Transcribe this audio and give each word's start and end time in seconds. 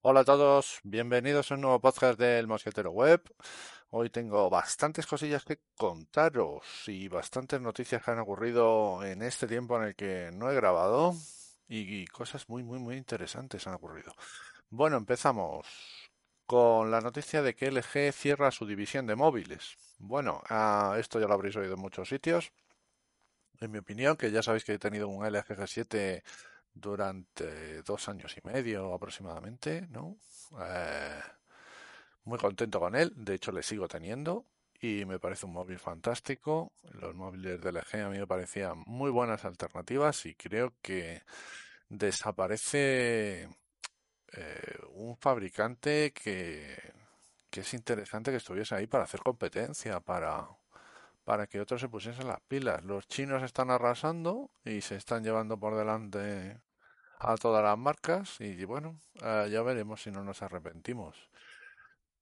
Hola 0.00 0.20
a 0.20 0.24
todos, 0.24 0.78
bienvenidos 0.84 1.50
a 1.50 1.56
un 1.56 1.62
nuevo 1.62 1.80
podcast 1.80 2.20
del 2.20 2.46
Mosquetero 2.46 2.92
Web. 2.92 3.20
Hoy 3.90 4.10
tengo 4.10 4.48
bastantes 4.48 5.08
cosillas 5.08 5.44
que 5.44 5.58
contaros 5.76 6.64
y 6.86 7.08
bastantes 7.08 7.60
noticias 7.60 8.04
que 8.04 8.12
han 8.12 8.20
ocurrido 8.20 9.02
en 9.02 9.22
este 9.22 9.48
tiempo 9.48 9.76
en 9.76 9.88
el 9.88 9.96
que 9.96 10.30
no 10.32 10.52
he 10.52 10.54
grabado 10.54 11.16
y 11.66 12.06
cosas 12.06 12.48
muy, 12.48 12.62
muy, 12.62 12.78
muy 12.78 12.96
interesantes 12.96 13.66
han 13.66 13.74
ocurrido. 13.74 14.14
Bueno, 14.70 14.96
empezamos 14.96 15.66
con 16.46 16.92
la 16.92 17.00
noticia 17.00 17.42
de 17.42 17.56
que 17.56 17.72
LG 17.72 18.12
cierra 18.12 18.52
su 18.52 18.66
división 18.66 19.04
de 19.08 19.16
móviles. 19.16 19.76
Bueno, 19.98 20.42
esto 20.96 21.18
ya 21.18 21.26
lo 21.26 21.34
habréis 21.34 21.56
oído 21.56 21.74
en 21.74 21.80
muchos 21.80 22.08
sitios. 22.08 22.52
En 23.60 23.72
mi 23.72 23.78
opinión, 23.78 24.16
que 24.16 24.30
ya 24.30 24.44
sabéis 24.44 24.64
que 24.64 24.74
he 24.74 24.78
tenido 24.78 25.08
un 25.08 25.26
LG 25.26 25.56
G7 25.56 26.22
durante 26.80 27.82
dos 27.82 28.08
años 28.08 28.36
y 28.36 28.46
medio 28.46 28.94
aproximadamente, 28.94 29.86
¿no? 29.90 30.16
Eh, 30.60 31.20
muy 32.24 32.38
contento 32.38 32.80
con 32.80 32.94
él, 32.94 33.12
de 33.16 33.34
hecho 33.34 33.52
le 33.52 33.62
sigo 33.62 33.88
teniendo 33.88 34.44
y 34.80 35.04
me 35.04 35.18
parece 35.18 35.46
un 35.46 35.52
móvil 35.52 35.78
fantástico. 35.78 36.72
Los 36.92 37.14
móviles 37.14 37.60
de 37.60 37.72
LG 37.72 38.02
a 38.04 38.08
mí 38.10 38.18
me 38.18 38.26
parecían 38.26 38.82
muy 38.86 39.10
buenas 39.10 39.44
alternativas 39.44 40.26
y 40.26 40.34
creo 40.34 40.74
que 40.82 41.22
desaparece 41.88 43.48
eh, 44.32 44.78
un 44.92 45.16
fabricante 45.16 46.12
que, 46.12 46.76
que 47.50 47.60
es 47.60 47.74
interesante 47.74 48.30
que 48.30 48.36
estuviese 48.36 48.74
ahí 48.74 48.86
para 48.86 49.04
hacer 49.04 49.20
competencia, 49.20 50.00
para, 50.00 50.46
para 51.24 51.46
que 51.46 51.60
otros 51.60 51.80
se 51.80 51.88
pusiesen 51.88 52.28
las 52.28 52.40
pilas. 52.42 52.84
Los 52.84 53.08
chinos 53.08 53.42
están 53.42 53.70
arrasando 53.70 54.50
y 54.64 54.80
se 54.80 54.96
están 54.96 55.24
llevando 55.24 55.58
por 55.58 55.76
delante 55.76 56.60
a 57.20 57.36
todas 57.36 57.62
las 57.62 57.76
marcas 57.76 58.40
y 58.40 58.64
bueno, 58.64 58.98
eh, 59.22 59.48
ya 59.50 59.62
veremos 59.62 60.02
si 60.02 60.10
no 60.10 60.22
nos 60.24 60.42
arrepentimos. 60.42 61.16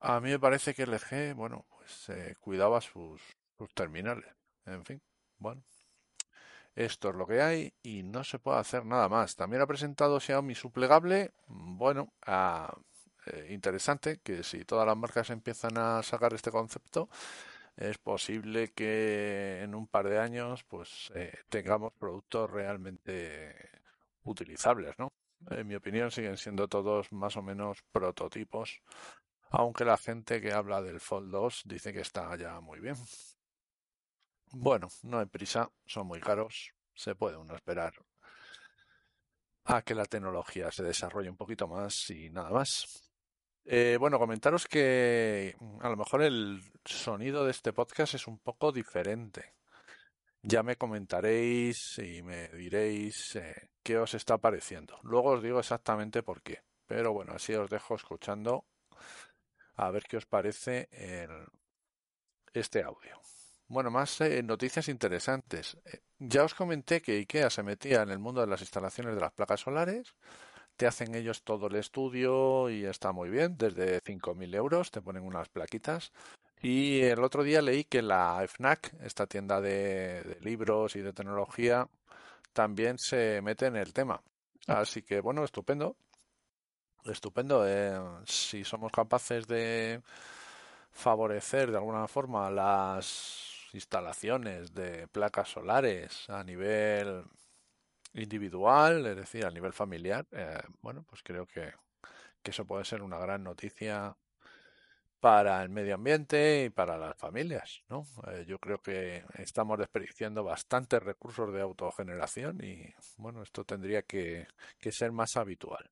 A 0.00 0.20
mí 0.20 0.30
me 0.30 0.38
parece 0.38 0.75
que 0.75 0.86
LG, 0.86 1.34
bueno, 1.34 1.66
pues 1.70 2.08
eh, 2.11 2.34
cuidaba 2.41 2.80
sus, 2.80 3.20
sus 3.58 3.72
terminales. 3.75 4.27
En 4.64 4.84
fin, 4.84 5.00
bueno. 5.38 5.62
Esto 6.75 7.08
es 7.08 7.14
lo 7.14 7.27
que 7.27 7.41
hay 7.41 7.72
y 7.83 8.03
no 8.03 8.22
se 8.22 8.38
puede 8.38 8.58
hacer 8.58 8.84
nada 8.84 9.08
más. 9.08 9.34
También 9.34 9.62
ha 9.62 9.66
presentado 9.66 10.20
Xiaomi 10.20 10.55
su 10.55 10.70
plegable. 10.70 11.33
Bueno, 11.47 12.12
ah, 12.27 12.77
eh, 13.27 13.48
interesante 13.50 14.20
que 14.22 14.42
si 14.42 14.64
todas 14.66 14.86
las 14.86 14.97
marcas 14.97 15.31
empiezan 15.31 15.78
a 15.78 16.03
sacar 16.03 16.34
este 16.34 16.50
concepto, 16.50 17.08
es 17.77 17.97
posible 17.98 18.72
que 18.72 19.62
en 19.62 19.75
un 19.75 19.86
par 19.86 20.08
de 20.08 20.19
años 20.19 20.64
pues 20.64 21.12
tengamos 21.48 21.92
productos 21.94 22.50
realmente 22.50 23.55
utilizables, 24.27 24.98
¿no? 24.98 25.12
En 25.50 25.66
mi 25.66 25.74
opinión 25.74 26.10
siguen 26.10 26.36
siendo 26.36 26.69
todos 26.69 27.12
más 27.12 27.36
o 27.36 27.42
menos 27.42 27.82
prototipos, 27.92 28.80
aunque 29.50 29.84
la 29.84 29.96
gente 29.96 30.41
que 30.41 30.52
habla 30.52 30.82
del 30.82 31.00
Fold 31.00 31.30
2 31.30 31.62
dice 31.66 31.92
que 31.92 32.00
está 32.00 32.36
ya 32.36 32.60
muy 32.60 32.80
bien. 32.80 32.97
Bueno, 34.52 34.88
no 35.02 35.19
hay 35.19 35.27
prisa, 35.27 35.70
son 35.86 36.06
muy 36.06 36.20
caros, 36.20 36.72
se 36.94 37.15
puede 37.15 37.36
uno 37.36 37.54
esperar 37.54 37.94
a 39.65 39.82
que 39.82 39.94
la 39.94 40.04
tecnología 40.04 40.70
se 40.70 40.84
desarrolle 40.84 41.28
un 41.28 41.36
poquito 41.36 41.66
más 41.66 42.09
y 42.10 42.31
nada 42.31 42.50
más. 42.50 43.12
Eh, 43.65 43.97
bueno, 43.98 44.19
comentaros 44.19 44.66
que 44.69 45.56
a 45.81 45.88
lo 45.88 45.97
mejor 45.97 46.22
el 46.22 46.62
sonido 46.84 47.44
de 47.44 47.50
este 47.50 47.72
podcast 47.72 48.15
es 48.15 48.28
un 48.28 48.38
poco 48.38 48.70
diferente. 48.70 49.56
Ya 50.49 50.62
me 50.62 50.77
comentaréis 50.77 51.99
y 51.99 52.23
me 52.23 52.47
diréis 52.51 53.34
eh, 53.34 53.71
qué 53.83 53.99
os 53.99 54.15
está 54.15 54.39
pareciendo. 54.39 54.97
Luego 55.03 55.31
os 55.31 55.43
digo 55.43 55.59
exactamente 55.59 56.23
por 56.23 56.41
qué. 56.41 56.62
Pero 56.87 57.12
bueno, 57.12 57.33
así 57.34 57.53
os 57.55 57.69
dejo 57.69 57.97
escuchando 57.97 58.65
a 59.75 59.91
ver 59.91 60.05
qué 60.05 60.19
os 60.19 60.27
parece 60.27 60.89
este 62.55 62.84
audio. 62.84 63.21
Bueno, 63.67 63.91
más 63.91 64.21
eh, 64.21 64.41
noticias 64.45 64.89
interesantes. 64.89 65.79
Eh, 65.84 66.03
ya 66.21 66.45
os 66.45 66.55
comenté 66.55 67.03
que 67.03 67.19
IKEA 67.19 67.51
se 67.51 67.65
metía 67.65 68.03
en 68.03 68.11
el 68.11 68.21
mundo 68.21 68.41
de 68.41 68.47
las 68.47 68.61
instalaciones 68.61 69.17
de 69.17 69.21
las 69.21 69.33
placas 69.33 69.63
solares. 69.63 70.15
Te 70.77 70.87
hacen 70.87 71.17
ellos 71.17 71.43
todo 71.43 71.67
el 71.67 71.75
estudio 71.75 72.71
y 72.71 72.84
está 72.84 73.11
muy 73.11 73.31
bien. 73.31 73.57
Desde 73.59 74.01
5.000 74.01 74.55
euros 74.55 74.93
te 74.93 75.03
ponen 75.03 75.25
unas 75.25 75.49
plaquitas 75.49 76.13
y 76.62 77.03
el 77.03 77.22
otro 77.22 77.43
día 77.43 77.62
leí 77.62 77.84
que 77.84 78.03
la 78.03 78.43
FNAC, 78.47 78.94
esta 79.03 79.27
tienda 79.27 79.61
de, 79.61 80.39
libros 80.41 80.97
y 80.97 81.00
de 81.00 81.12
tecnología, 81.12 81.89
también 82.53 82.99
se 82.99 83.41
mete 83.43 83.67
en 83.67 83.77
el 83.77 83.93
tema. 83.93 84.22
Así 84.66 85.03
que 85.03 85.21
bueno, 85.21 85.45
estupendo. 85.45 85.97
Estupendo. 87.05 87.65
Eh, 87.69 88.00
si 88.25 88.65
somos 88.65 88.91
capaces 88.91 89.47
de 89.47 90.03
favorecer 90.91 91.71
de 91.71 91.77
alguna 91.77 92.09
forma 92.09 92.50
las 92.50 93.69
instalaciones 93.72 94.75
de 94.75 95.06
placas 95.09 95.50
solares 95.50 96.28
a 96.31 96.43
nivel 96.43 97.25
individual, 98.15 99.06
es 99.06 99.16
decir, 99.16 99.45
a 99.45 99.50
nivel 99.50 99.72
familiar, 99.75 100.27
eh, 100.33 100.59
bueno, 100.81 101.05
pues 101.09 101.22
creo 101.22 101.47
que, 101.47 101.72
que 102.43 102.50
eso 102.50 102.65
puede 102.65 102.84
ser 102.84 103.03
una 103.03 103.19
gran 103.19 103.45
noticia 103.45 104.16
para 105.21 105.62
el 105.62 105.71
medio 105.71 105.94
ambiente 105.94 106.65
y 106.65 106.71
para 106.71 106.99
las 106.99 107.16
familias, 107.16 107.82
¿no? 107.88 108.06
Eh, 108.28 108.44
yo 108.47 108.59
creo 108.59 108.81
que 108.82 109.25
estamos 109.34 109.78
desperdiciando 109.78 110.44
bastantes 110.44 111.03
recursos 111.03 111.53
de 111.53 111.62
autogeneración 111.62 112.62
y, 112.62 112.94
bueno, 113.16 113.43
esto 113.43 113.65
tendría 113.65 114.03
que, 114.03 114.47
ser 114.91 115.12
más 115.12 115.37
habitual. 115.37 115.91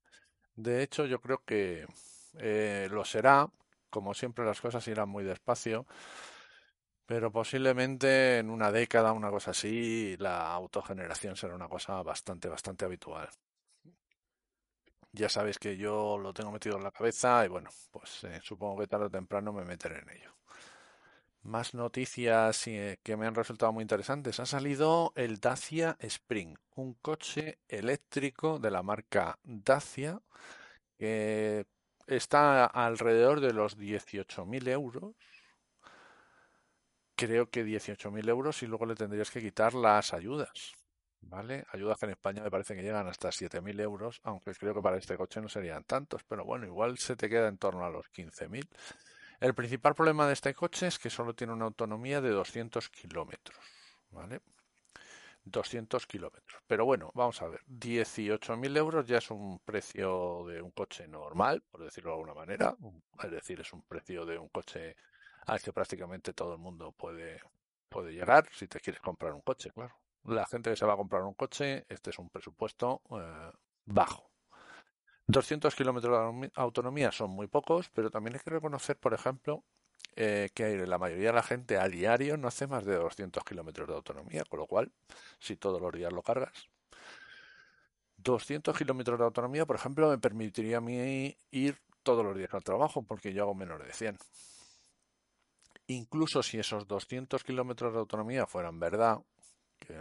De 0.57 0.83
hecho, 0.83 1.07
yo 1.07 1.21
creo 1.21 1.43
que 1.45 1.87
eh, 2.39 2.89
lo 2.91 3.05
será, 3.05 3.49
como 3.91 4.15
siempre 4.15 4.45
las 4.45 4.61
cosas 4.61 4.87
irán 4.89 5.09
muy 5.09 5.25
despacio, 5.25 5.87
pero 7.07 7.31
posiblemente 7.31 8.39
en 8.39 8.51
una 8.51 8.73
década, 8.73 9.13
una 9.13 9.31
cosa 9.31 9.51
así, 9.51 10.17
la 10.19 10.53
autogeneración 10.53 11.37
será 11.37 11.55
una 11.55 11.69
cosa 11.69 12.03
bastante, 12.03 12.49
bastante 12.49 12.85
habitual. 12.85 13.29
Ya 15.15 15.29
sabéis 15.29 15.59
que 15.61 15.77
yo 15.77 16.19
lo 16.19 16.35
tengo 16.35 16.51
metido 16.51 16.77
en 16.77 16.83
la 16.83 16.91
cabeza 16.91 17.45
y 17.45 17.49
bueno, 17.49 17.71
pues 17.93 18.25
eh, 18.25 18.41
supongo 18.43 18.81
que 18.81 18.89
tarde 18.89 19.07
o 19.07 19.11
temprano 19.11 19.53
me 19.53 19.65
meteré 19.65 20.01
en 20.01 20.11
ello. 20.11 20.35
Más 21.43 21.73
noticias 21.73 22.67
eh, 22.67 22.99
que 23.05 23.17
me 23.17 23.27
han 23.27 23.37
resultado 23.37 23.73
muy 23.73 23.83
interesantes. 23.83 24.41
Ha 24.41 24.47
salido 24.47 25.13
el 25.15 25.39
Dacia 25.39 25.97
Spring, 26.01 26.57
un 26.75 26.95
coche 26.95 27.59
eléctrico 27.69 28.59
de 28.59 28.73
la 28.73 28.83
marca 28.83 29.39
Dacia 29.45 30.21
que 30.99 31.67
está 32.09 32.67
alrededor 32.67 33.41
de 33.41 33.53
los 33.53 33.79
18.000 33.79 34.67
euros. 34.69 35.15
Creo 37.17 37.51
que 37.51 37.65
18.000 37.65 38.29
euros 38.29 38.63
y 38.63 38.67
luego 38.67 38.87
le 38.87 38.95
tendrías 38.95 39.31
que 39.31 39.41
quitar 39.41 39.75
las 39.75 40.15
ayudas. 40.15 40.75
¿Vale? 41.29 41.65
Ayudas 41.73 41.99
que 41.99 42.07
en 42.07 42.13
España 42.13 42.43
me 42.43 42.51
parece 42.51 42.75
que 42.75 42.83
llegan 42.83 43.07
hasta 43.07 43.29
7.000 43.29 43.81
euros, 43.81 44.21
aunque 44.25 44.53
creo 44.55 44.75
que 44.75 44.83
para 44.83 44.97
este 44.97 45.17
coche 45.17 45.41
no 45.41 45.49
serían 45.49 45.85
tantos, 45.85 46.23
pero 46.25 46.45
bueno, 46.45 46.67
igual 46.67 46.99
se 46.99 47.17
te 47.17 47.29
queda 47.29 47.49
en 47.49 47.59
torno 47.59 47.85
a 47.85 47.91
los 47.91 48.11
15.000. 48.13 48.69
El 49.41 49.55
principal 49.55 49.95
problema 49.95 50.27
de 50.27 50.33
este 50.33 50.55
coche 50.55 50.87
es 50.87 50.99
que 50.99 51.11
solo 51.11 51.35
tiene 51.35 51.53
una 51.53 51.67
autonomía 51.67 52.21
de 52.21 52.31
200 52.31 52.89
kilómetros, 52.91 53.59
¿vale? 54.11 54.41
200 55.45 56.07
kilómetros. 56.07 56.63
Pero 56.67 56.87
bueno, 56.87 57.11
vamos 57.15 57.43
a 57.43 57.49
ver, 57.49 57.61
18.000 57.67 58.77
euros 58.77 59.07
ya 59.07 59.19
es 59.19 59.31
un 59.31 59.59
precio 59.59 60.45
de 60.47 60.63
un 60.63 60.71
coche 60.71 61.07
normal, 61.07 61.63
por 61.71 61.83
decirlo 61.83 62.11
de 62.11 62.15
alguna 62.15 62.35
manera, 62.35 62.77
es 63.23 63.31
decir, 63.31 63.61
es 63.61 63.73
un 63.73 63.83
precio 63.83 64.25
de 64.25 64.39
un 64.39 64.49
coche 64.49 64.97
al 65.47 65.61
que 65.61 65.73
prácticamente 65.73 66.33
todo 66.33 66.55
el 66.55 66.59
mundo 66.59 66.93
puede, 66.93 67.41
puede 67.91 68.13
llegar 68.13 68.49
si 68.53 68.67
te 68.67 68.81
quieres 68.81 69.03
comprar 69.03 69.35
un 69.35 69.43
coche, 69.43 69.71
claro 69.71 69.95
la 70.25 70.47
gente 70.47 70.71
que 70.71 70.77
se 70.77 70.87
va 70.87 70.95
a 70.95 70.97
comprar 70.97 71.23
un 71.23 71.35
coche, 71.35 71.87
este 71.89 72.11
es 72.11 72.19
un 72.19 72.31
presupuesto 72.31 73.03
eh, 73.11 73.53
bajo. 73.85 74.31
200 75.27 75.75
kilómetros 75.75 76.35
de 76.41 76.51
autonomía 76.55 77.11
son 77.13 77.31
muy 77.31 77.47
pocos, 77.47 77.91
pero 77.91 78.11
también 78.11 78.35
hay 78.35 78.41
que 78.41 78.51
reconocer, 78.51 78.97
por 78.99 79.15
ejemplo, 79.15 79.65
eh, 80.17 80.51
que 80.55 80.87
la 80.87 80.99
mayoría 80.99 81.29
de 81.29 81.35
la 81.35 81.43
gente 81.43 81.79
a 81.79 81.89
diario 81.89 82.37
no 82.37 82.49
hace 82.49 82.67
más 82.67 82.85
de 82.85 82.97
200 82.97 83.43
kilómetros 83.45 83.89
de 83.89 83.95
autonomía, 83.95 84.45
con 84.45 84.61
lo 84.61 84.67
cual, 84.67 84.93
si 85.39 85.57
todos 85.57 85.81
los 85.81 85.93
días 85.93 86.13
lo 86.13 86.23
cargas, 86.23 86.69
200 88.19 88.77
kilómetros 88.77 89.19
de 89.19 89.25
autonomía, 89.25 89.67
por 89.67 89.77
ejemplo, 89.77 90.09
me 90.09 90.19
permitiría 90.19 90.79
a 90.79 90.81
mí 90.81 91.37
ir 91.51 91.79
todos 92.03 92.25
los 92.25 92.37
días 92.37 92.53
al 92.55 92.63
trabajo 92.63 93.03
porque 93.03 93.33
yo 93.33 93.43
hago 93.43 93.55
menos 93.55 93.83
de 93.83 93.93
100. 93.93 94.19
Incluso 95.87 96.43
si 96.43 96.59
esos 96.59 96.87
200 96.87 97.43
kilómetros 97.45 97.93
de 97.93 97.99
autonomía 97.99 98.47
fueran 98.47 98.79
verdad, 98.79 99.19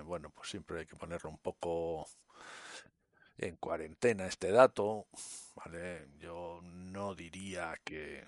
bueno, 0.05 0.29
pues 0.29 0.49
siempre 0.49 0.79
hay 0.79 0.85
que 0.85 0.95
ponerlo 0.95 1.29
un 1.29 1.37
poco 1.37 2.07
en 3.37 3.55
cuarentena 3.57 4.25
este 4.25 4.51
dato, 4.51 5.07
¿vale? 5.55 6.07
Yo 6.19 6.59
no 6.63 7.15
diría 7.15 7.75
que, 7.83 8.25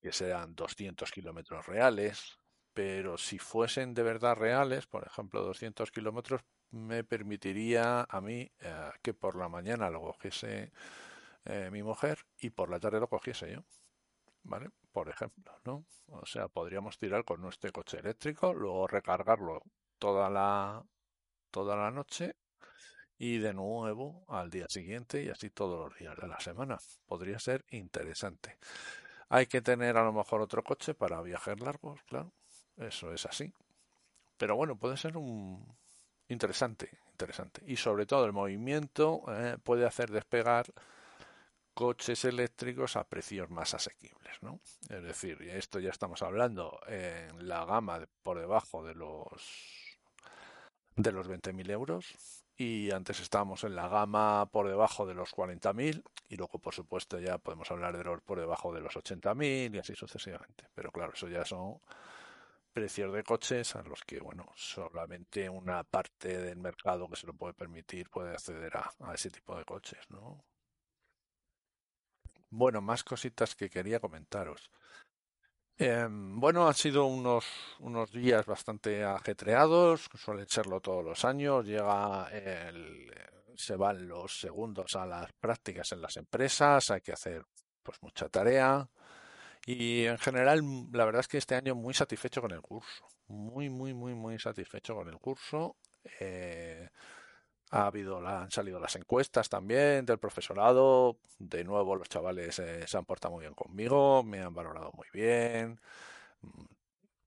que 0.00 0.12
sean 0.12 0.54
200 0.54 1.10
kilómetros 1.10 1.66
reales, 1.66 2.38
pero 2.72 3.18
si 3.18 3.38
fuesen 3.38 3.94
de 3.94 4.02
verdad 4.02 4.36
reales, 4.36 4.86
por 4.86 5.06
ejemplo 5.06 5.42
200 5.42 5.90
kilómetros, 5.90 6.42
me 6.70 7.04
permitiría 7.04 8.06
a 8.08 8.20
mí 8.20 8.50
eh, 8.60 8.90
que 9.02 9.14
por 9.14 9.36
la 9.36 9.48
mañana 9.48 9.90
lo 9.90 10.00
cogiese 10.00 10.72
eh, 11.44 11.68
mi 11.70 11.82
mujer 11.82 12.24
y 12.38 12.50
por 12.50 12.70
la 12.70 12.80
tarde 12.80 13.00
lo 13.00 13.08
cogiese 13.08 13.52
yo. 13.52 13.64
¿Vale? 14.44 14.70
Por 14.92 15.08
ejemplo, 15.08 15.52
¿no? 15.64 15.84
O 16.08 16.26
sea, 16.26 16.48
podríamos 16.48 16.98
tirar 16.98 17.24
con 17.24 17.40
nuestro 17.40 17.70
coche 17.72 17.98
eléctrico, 17.98 18.52
luego 18.52 18.86
recargarlo 18.88 19.62
toda 20.02 20.28
la 20.28 20.84
toda 21.52 21.76
la 21.76 21.92
noche 21.92 22.34
y 23.18 23.38
de 23.38 23.54
nuevo 23.54 24.24
al 24.26 24.50
día 24.50 24.66
siguiente 24.68 25.22
y 25.22 25.28
así 25.28 25.50
todos 25.50 25.78
los 25.90 25.96
días 25.96 26.16
de 26.16 26.26
la 26.26 26.40
semana. 26.40 26.76
Podría 27.06 27.38
ser 27.38 27.64
interesante. 27.70 28.58
Hay 29.28 29.46
que 29.46 29.62
tener 29.62 29.96
a 29.96 30.02
lo 30.02 30.12
mejor 30.12 30.40
otro 30.40 30.64
coche 30.64 30.94
para 30.94 31.22
viajes 31.22 31.60
largos, 31.60 32.02
claro. 32.02 32.32
Eso 32.76 33.12
es 33.12 33.26
así. 33.26 33.52
Pero 34.36 34.56
bueno, 34.56 34.74
puede 34.74 34.96
ser 34.96 35.16
un 35.16 35.64
interesante, 36.26 36.98
interesante. 37.12 37.62
Y 37.64 37.76
sobre 37.76 38.04
todo 38.04 38.26
el 38.26 38.32
movimiento 38.32 39.22
eh, 39.28 39.56
puede 39.62 39.86
hacer 39.86 40.10
despegar 40.10 40.66
coches 41.74 42.24
eléctricos 42.24 42.96
a 42.96 43.04
precios 43.04 43.48
más 43.50 43.72
asequibles, 43.72 44.42
¿no? 44.42 44.58
Es 44.88 45.02
decir, 45.04 45.40
esto 45.42 45.78
ya 45.78 45.90
estamos 45.90 46.22
hablando 46.22 46.80
en 46.88 47.46
la 47.46 47.64
gama 47.64 48.04
por 48.24 48.40
debajo 48.40 48.84
de 48.84 48.96
los 48.96 49.91
de 50.96 51.12
los 51.12 51.28
20.000 51.28 51.70
euros 51.70 52.14
y 52.56 52.90
antes 52.90 53.20
estábamos 53.20 53.64
en 53.64 53.74
la 53.74 53.88
gama 53.88 54.46
por 54.52 54.68
debajo 54.68 55.06
de 55.06 55.14
los 55.14 55.32
40.000 55.34 56.02
y 56.28 56.36
luego 56.36 56.58
por 56.58 56.74
supuesto 56.74 57.18
ya 57.18 57.38
podemos 57.38 57.70
hablar 57.70 57.96
de 57.96 58.04
los 58.04 58.20
por 58.22 58.38
debajo 58.38 58.72
de 58.74 58.80
los 58.80 58.96
80.000 58.96 59.74
y 59.74 59.78
así 59.78 59.94
sucesivamente. 59.94 60.64
Pero 60.74 60.90
claro, 60.92 61.12
eso 61.14 61.28
ya 61.28 61.44
son 61.44 61.80
precios 62.72 63.12
de 63.12 63.22
coches 63.24 63.76
a 63.76 63.82
los 63.82 64.02
que, 64.04 64.20
bueno, 64.20 64.46
solamente 64.56 65.48
una 65.48 65.84
parte 65.84 66.38
del 66.38 66.58
mercado 66.58 67.08
que 67.08 67.16
se 67.16 67.26
lo 67.26 67.34
puede 67.34 67.54
permitir 67.54 68.08
puede 68.10 68.32
acceder 68.32 68.76
a, 68.76 68.90
a 69.00 69.14
ese 69.14 69.30
tipo 69.30 69.56
de 69.56 69.64
coches, 69.64 70.00
¿no? 70.10 70.44
Bueno, 72.50 72.80
más 72.80 73.02
cositas 73.02 73.56
que 73.56 73.68
quería 73.68 73.98
comentaros. 73.98 74.70
Em, 75.78 76.38
bueno, 76.38 76.68
han 76.68 76.74
sido 76.74 77.06
unos, 77.06 77.44
unos 77.80 78.12
días 78.12 78.46
bastante 78.46 79.02
ajetreados, 79.04 80.08
suelen 80.14 80.48
serlo 80.48 80.80
todos 80.80 81.04
los 81.04 81.24
años. 81.24 81.64
Llega 81.66 82.28
el, 82.30 83.10
se 83.56 83.76
van 83.76 84.06
los 84.06 84.38
segundos 84.38 84.94
a 84.96 85.06
las 85.06 85.32
prácticas 85.32 85.92
en 85.92 86.02
las 86.02 86.16
empresas, 86.16 86.90
hay 86.90 87.00
que 87.00 87.12
hacer 87.12 87.44
pues 87.82 87.98
mucha 88.02 88.28
tarea. 88.28 88.88
Y 89.64 90.04
en 90.06 90.18
general, 90.18 90.60
la 90.92 91.04
verdad 91.04 91.20
es 91.20 91.28
que 91.28 91.38
este 91.38 91.54
año 91.54 91.74
muy 91.74 91.94
satisfecho 91.94 92.40
con 92.40 92.50
el 92.50 92.60
curso. 92.60 93.06
Muy, 93.28 93.70
muy, 93.70 93.94
muy, 93.94 94.14
muy 94.14 94.38
satisfecho 94.38 94.94
con 94.94 95.08
el 95.08 95.18
curso. 95.18 95.76
Eh, 96.18 96.88
ha 97.72 97.86
habido, 97.86 98.24
han 98.26 98.50
salido 98.50 98.78
las 98.78 98.94
encuestas 98.96 99.48
también 99.48 100.06
del 100.06 100.18
profesorado. 100.18 101.18
De 101.38 101.64
nuevo, 101.64 101.96
los 101.96 102.08
chavales 102.08 102.58
eh, 102.60 102.86
se 102.86 102.96
han 102.96 103.04
portado 103.04 103.34
muy 103.34 103.42
bien 103.42 103.54
conmigo, 103.54 104.22
me 104.22 104.40
han 104.40 104.54
valorado 104.54 104.92
muy 104.94 105.06
bien. 105.12 105.80
Mm, 106.42 106.64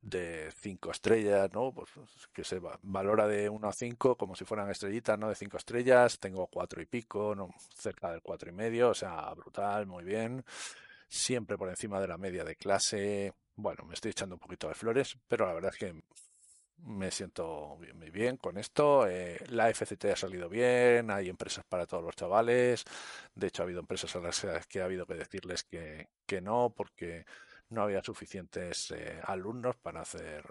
de 0.02 0.52
cinco 0.56 0.92
estrellas, 0.92 1.50
¿no? 1.52 1.74
Pues 1.74 1.90
que 2.32 2.44
se 2.44 2.62
valora 2.84 3.28
de 3.28 3.50
1 3.50 3.68
a 3.68 3.74
5 3.74 4.16
como 4.18 4.36
si 4.36 4.46
fueran 4.46 4.70
estrellitas, 4.70 5.18
¿no? 5.18 5.30
De 5.30 5.36
cinco 5.36 5.58
estrellas, 5.58 6.20
tengo 6.20 6.46
cuatro 6.46 6.80
y 6.80 6.86
pico, 6.86 7.34
¿no? 7.36 7.50
Cerca 7.76 8.12
del 8.12 8.22
cuatro 8.22 8.50
y 8.52 8.54
medio, 8.54 8.90
o 8.90 8.94
sea, 8.94 9.34
brutal, 9.34 9.88
muy 9.88 10.04
bien 10.04 10.46
siempre 11.08 11.58
por 11.58 11.70
encima 11.70 12.00
de 12.00 12.08
la 12.08 12.18
media 12.18 12.44
de 12.44 12.56
clase. 12.56 13.34
Bueno, 13.56 13.86
me 13.86 13.94
estoy 13.94 14.12
echando 14.12 14.36
un 14.36 14.40
poquito 14.40 14.68
de 14.68 14.76
flores, 14.76 15.18
pero 15.28 15.46
la 15.46 15.54
verdad 15.54 15.72
es 15.74 15.80
que 15.80 16.04
me 16.78 17.12
siento 17.12 17.78
muy 17.96 18.10
bien 18.10 18.38
con 18.38 18.58
esto. 18.58 19.08
Eh, 19.08 19.40
la 19.50 19.70
FCT 19.70 20.06
ha 20.06 20.16
salido 20.16 20.50
bien, 20.50 21.12
hay 21.12 21.30
empresas 21.30 21.64
para 21.68 21.86
todos 21.86 22.04
los 22.04 22.16
chavales. 22.16 22.84
De 23.34 23.48
hecho, 23.48 23.64
ha 23.64 23.66
habido 23.66 23.80
empresas 23.80 24.16
a 24.16 24.20
las 24.20 24.46
que 24.68 24.82
ha 24.82 24.86
habido 24.86 25.06
que 25.06 25.16
decirles 25.16 25.64
que, 25.64 26.10
que 26.26 26.42
no, 26.42 26.74
porque 26.76 27.26
no 27.70 27.84
había 27.84 28.04
suficientes 28.04 28.92
eh, 28.92 29.20
alumnos 29.24 29.76
para 29.78 30.02
hacer, 30.02 30.46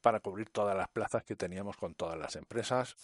para 0.00 0.20
cubrir 0.20 0.50
todas 0.50 0.76
las 0.76 0.88
plazas 0.88 1.24
que 1.24 1.36
teníamos 1.36 1.76
con 1.76 1.94
todas 1.94 2.18
las 2.18 2.36
empresas. 2.36 2.96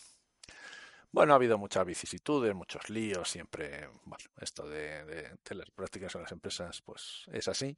Bueno, 1.11 1.33
ha 1.33 1.37
habido 1.37 1.57
muchas 1.57 1.87
vicisitudes, 1.87 2.55
muchos 2.55 2.91
líos, 2.91 3.31
siempre, 3.31 3.89
bueno, 4.05 4.25
esto 4.41 4.69
de, 4.69 5.05
de, 5.07 5.55
las 5.55 5.71
prácticas 5.71 6.15
en 6.15 6.23
las 6.23 6.33
empresas, 6.33 6.83
pues 6.83 7.25
es 7.33 7.49
así, 7.49 7.77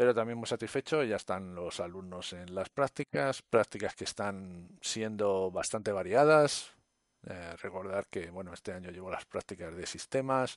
pero 0.00 0.14
también 0.14 0.38
muy 0.38 0.46
satisfecho, 0.46 1.04
ya 1.04 1.16
están 1.16 1.54
los 1.54 1.78
alumnos 1.78 2.32
en 2.32 2.54
las 2.54 2.70
prácticas, 2.70 3.42
prácticas 3.42 3.94
que 3.94 4.04
están 4.04 4.70
siendo 4.80 5.50
bastante 5.50 5.92
variadas. 5.92 6.72
Eh, 7.26 7.54
recordar 7.60 8.06
que, 8.06 8.30
bueno, 8.30 8.54
este 8.54 8.72
año 8.72 8.90
llevo 8.90 9.10
las 9.10 9.26
prácticas 9.26 9.76
de 9.76 9.84
sistemas 9.84 10.56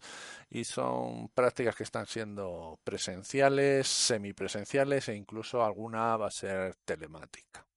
y 0.49 0.63
son 0.63 1.27
prácticas 1.27 1.75
que 1.75 1.83
están 1.83 2.05
siendo 2.05 2.79
presenciales, 2.85 3.85
semipresenciales 3.85 5.09
e 5.09 5.15
incluso 5.15 5.61
alguna 5.61 6.15
va 6.15 6.27
a 6.27 6.31
ser 6.31 6.75
telemática. 6.85 7.67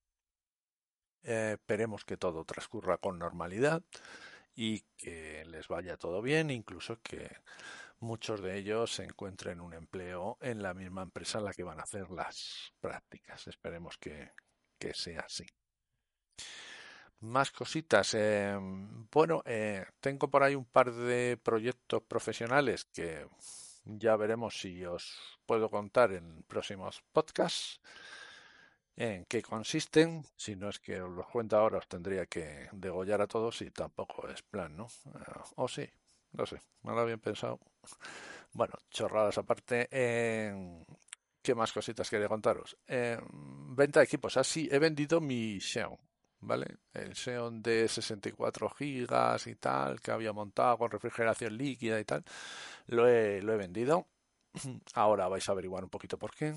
Eh, 1.25 1.55
esperemos 1.55 2.05
que 2.05 2.17
todo 2.17 2.45
transcurra 2.45 2.99
con 2.99 3.19
normalidad 3.19 3.83
y 4.55 4.83
que 4.97 5.45
les 5.47 5.67
vaya 5.67 5.97
todo 5.97 6.23
bien, 6.23 6.51
incluso 6.51 7.01
que 7.03 7.29
muchos 8.00 8.40
de 8.43 8.58
ellos 8.58 8.94
se 8.94 9.04
encuentren 9.04 9.60
un 9.60 9.75
empleo 9.75 10.38
en 10.40 10.62
la 10.62 10.75
misma 10.75 11.02
empresa 11.02 11.38
en 11.38 11.44
la 11.44 11.52
que 11.52 11.64
van 11.64 11.81
a 11.81 11.84
hacer 11.84 12.10
las 12.10 12.72
prácticas. 12.81 13.46
Esperemos 13.46 13.96
que, 13.98 14.32
que 14.78 14.94
sea 14.94 15.20
así. 15.20 15.46
Más 17.20 17.50
cositas. 17.50 18.14
Eh, 18.14 18.56
bueno, 19.10 19.43
eh, 19.46 19.84
tengo 20.00 20.28
por 20.28 20.43
ahí 20.43 20.54
un 20.54 20.66
par 20.66 20.93
de 20.93 21.38
proyectos 21.43 22.02
profesionales 22.02 22.84
que 22.84 23.26
ya 23.84 24.16
veremos 24.16 24.58
si 24.60 24.84
os 24.84 25.38
puedo 25.46 25.70
contar 25.70 26.12
en 26.12 26.43
próximos 26.43 27.03
podcasts 27.12 27.81
en 28.96 29.24
qué 29.26 29.43
consisten. 29.43 30.24
Si 30.36 30.56
no 30.56 30.69
es 30.69 30.79
que 30.81 31.00
os 31.00 31.10
los 31.10 31.26
cuento 31.29 31.56
ahora, 31.56 31.79
os 31.79 31.88
tendría 31.88 32.26
que 32.26 32.69
degollar 32.72 33.20
a 33.20 33.26
todos 33.26 33.62
y 33.62 33.70
tampoco 33.70 34.29
es 34.29 34.43
plan, 34.43 34.76
¿no? 34.76 34.86
Eh, 34.86 35.41
o 35.56 35.69
sí, 35.69 35.88
no 36.36 36.46
sé, 36.46 36.60
no 36.82 36.94
lo 36.94 37.00
había 37.00 37.16
pensado. 37.16 37.58
Bueno, 38.52 38.74
chorradas 38.90 39.38
aparte. 39.38 39.88
¿Qué 41.43 41.55
más 41.55 41.72
cositas 41.72 42.08
quería 42.10 42.28
contaros? 42.28 42.76
venta 42.88 44.00
de 44.00 44.05
equipos. 44.05 44.36
Así, 44.36 44.69
he 44.70 44.78
vendido 44.78 45.20
mi 45.20 45.60
Xeon, 45.60 45.96
¿vale? 46.40 46.78
El 46.93 47.14
Xeon 47.14 47.62
de 47.62 47.86
64 47.86 48.70
gigas 48.70 49.46
y 49.46 49.55
tal, 49.56 50.00
que 50.00 50.10
había 50.10 50.32
montado 50.32 50.78
con 50.78 50.90
refrigeración 50.90 51.56
líquida 51.56 52.00
y 52.00 52.05
tal. 52.05 52.24
Lo 52.86 53.06
he, 53.06 53.43
lo 53.43 53.52
he 53.52 53.56
vendido. 53.56 54.06
Ahora 54.94 55.28
vais 55.28 55.48
a 55.48 55.52
averiguar 55.52 55.84
un 55.84 55.90
poquito 55.90 56.19
por 56.19 56.34
qué 56.34 56.55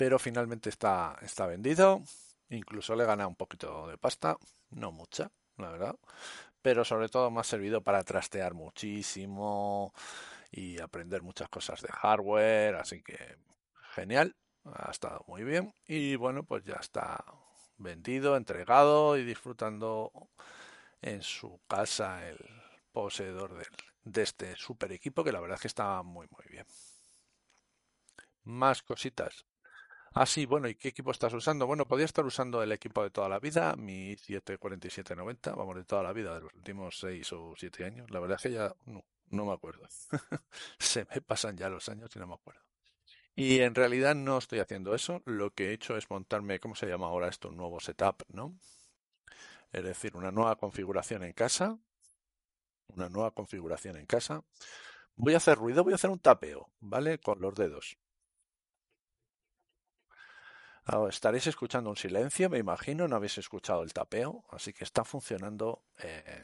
pero 0.00 0.18
finalmente 0.18 0.70
está, 0.70 1.18
está 1.20 1.46
vendido. 1.46 2.00
Incluso 2.48 2.96
le 2.96 3.04
gana 3.04 3.26
un 3.26 3.36
poquito 3.36 3.86
de 3.86 3.98
pasta, 3.98 4.34
no 4.70 4.92
mucha, 4.92 5.30
la 5.58 5.68
verdad, 5.68 5.94
pero 6.62 6.84
sobre 6.84 7.08
todo 7.08 7.30
me 7.30 7.40
ha 7.40 7.44
servido 7.44 7.82
para 7.82 8.02
trastear 8.04 8.54
muchísimo 8.54 9.92
y 10.50 10.80
aprender 10.80 11.22
muchas 11.22 11.48
cosas 11.48 11.80
de 11.82 11.88
hardware, 11.88 12.76
así 12.76 13.02
que 13.02 13.36
genial, 13.94 14.36
ha 14.64 14.90
estado 14.90 15.24
muy 15.26 15.44
bien 15.44 15.74
y 15.86 16.16
bueno, 16.16 16.44
pues 16.44 16.64
ya 16.64 16.76
está 16.80 17.24
vendido, 17.78 18.36
entregado 18.36 19.16
y 19.16 19.24
disfrutando 19.24 20.12
en 21.02 21.22
su 21.22 21.60
casa 21.66 22.28
el 22.28 22.38
poseedor 22.92 23.62
de 24.04 24.22
este 24.22 24.56
super 24.56 24.92
equipo 24.92 25.24
que 25.24 25.32
la 25.32 25.40
verdad 25.40 25.56
es 25.56 25.62
que 25.62 25.68
está 25.68 26.02
muy 26.02 26.26
muy 26.30 26.46
bien. 26.50 26.66
Más 28.44 28.82
cositas. 28.82 29.44
Ah, 30.12 30.26
sí, 30.26 30.44
bueno, 30.44 30.68
¿y 30.68 30.74
qué 30.74 30.88
equipo 30.88 31.12
estás 31.12 31.32
usando? 31.34 31.66
Bueno, 31.66 31.86
podría 31.86 32.04
estar 32.06 32.24
usando 32.26 32.62
el 32.62 32.72
equipo 32.72 33.02
de 33.02 33.10
toda 33.10 33.28
la 33.28 33.38
vida, 33.38 33.76
mi 33.76 34.16
74790, 34.16 35.54
vamos, 35.54 35.76
de 35.76 35.84
toda 35.84 36.02
la 36.02 36.12
vida, 36.12 36.34
de 36.34 36.40
los 36.40 36.52
últimos 36.54 36.98
6 36.98 37.32
o 37.32 37.54
7 37.56 37.84
años. 37.84 38.10
La 38.10 38.18
verdad 38.18 38.36
es 38.36 38.42
que 38.42 38.50
ya 38.50 38.74
no, 38.86 39.04
no 39.30 39.44
me 39.46 39.52
acuerdo. 39.52 39.86
Se 40.78 41.06
me 41.14 41.20
pasan 41.20 41.56
ya 41.56 41.68
los 41.68 41.88
años 41.88 42.10
y 42.16 42.18
no 42.18 42.26
me 42.26 42.34
acuerdo. 42.34 42.60
Y 43.36 43.60
en 43.60 43.74
realidad 43.74 44.14
no 44.16 44.38
estoy 44.38 44.60
haciendo 44.60 44.94
eso. 44.94 45.22
Lo 45.26 45.52
que 45.54 45.70
he 45.70 45.74
hecho 45.74 45.96
es 45.96 46.10
montarme, 46.10 46.60
¿cómo 46.60 46.74
se 46.76 46.86
llama 46.86 47.06
ahora 47.08 47.28
esto? 47.28 47.48
Un 47.50 47.58
nuevo 47.58 47.80
setup, 47.80 48.24
¿no? 48.28 48.54
Es 49.72 49.82
decir, 49.82 50.14
una 50.16 50.30
nueva 50.30 50.54
configuración 50.56 51.24
en 51.24 51.32
casa. 51.32 51.76
Una 52.88 53.08
nueva 53.08 53.30
configuración 53.30 53.96
en 53.96 54.04
casa 54.04 54.44
Voy 55.16 55.34
a 55.34 55.38
hacer 55.38 55.58
ruido, 55.58 55.84
voy 55.84 55.94
a 55.94 55.96
hacer 55.96 56.10
un 56.10 56.20
tapeo, 56.20 56.70
¿vale? 56.80 57.20
Con 57.20 57.40
los 57.40 57.54
dedos. 57.54 57.99
Ahora, 60.92 61.10
estaréis 61.10 61.46
escuchando 61.46 61.88
un 61.88 61.96
silencio, 61.96 62.50
me 62.50 62.58
imagino, 62.58 63.06
no 63.06 63.14
habéis 63.14 63.38
escuchado 63.38 63.84
el 63.84 63.92
tapeo, 63.92 64.42
así 64.50 64.72
que 64.72 64.82
está 64.82 65.04
funcionando 65.04 65.84
eh, 65.98 66.42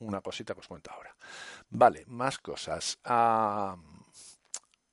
una 0.00 0.20
cosita 0.20 0.52
que 0.52 0.60
os 0.60 0.68
cuento 0.68 0.90
ahora. 0.90 1.16
Vale, 1.70 2.04
más 2.06 2.36
cosas. 2.36 2.98
Ah, 3.04 3.74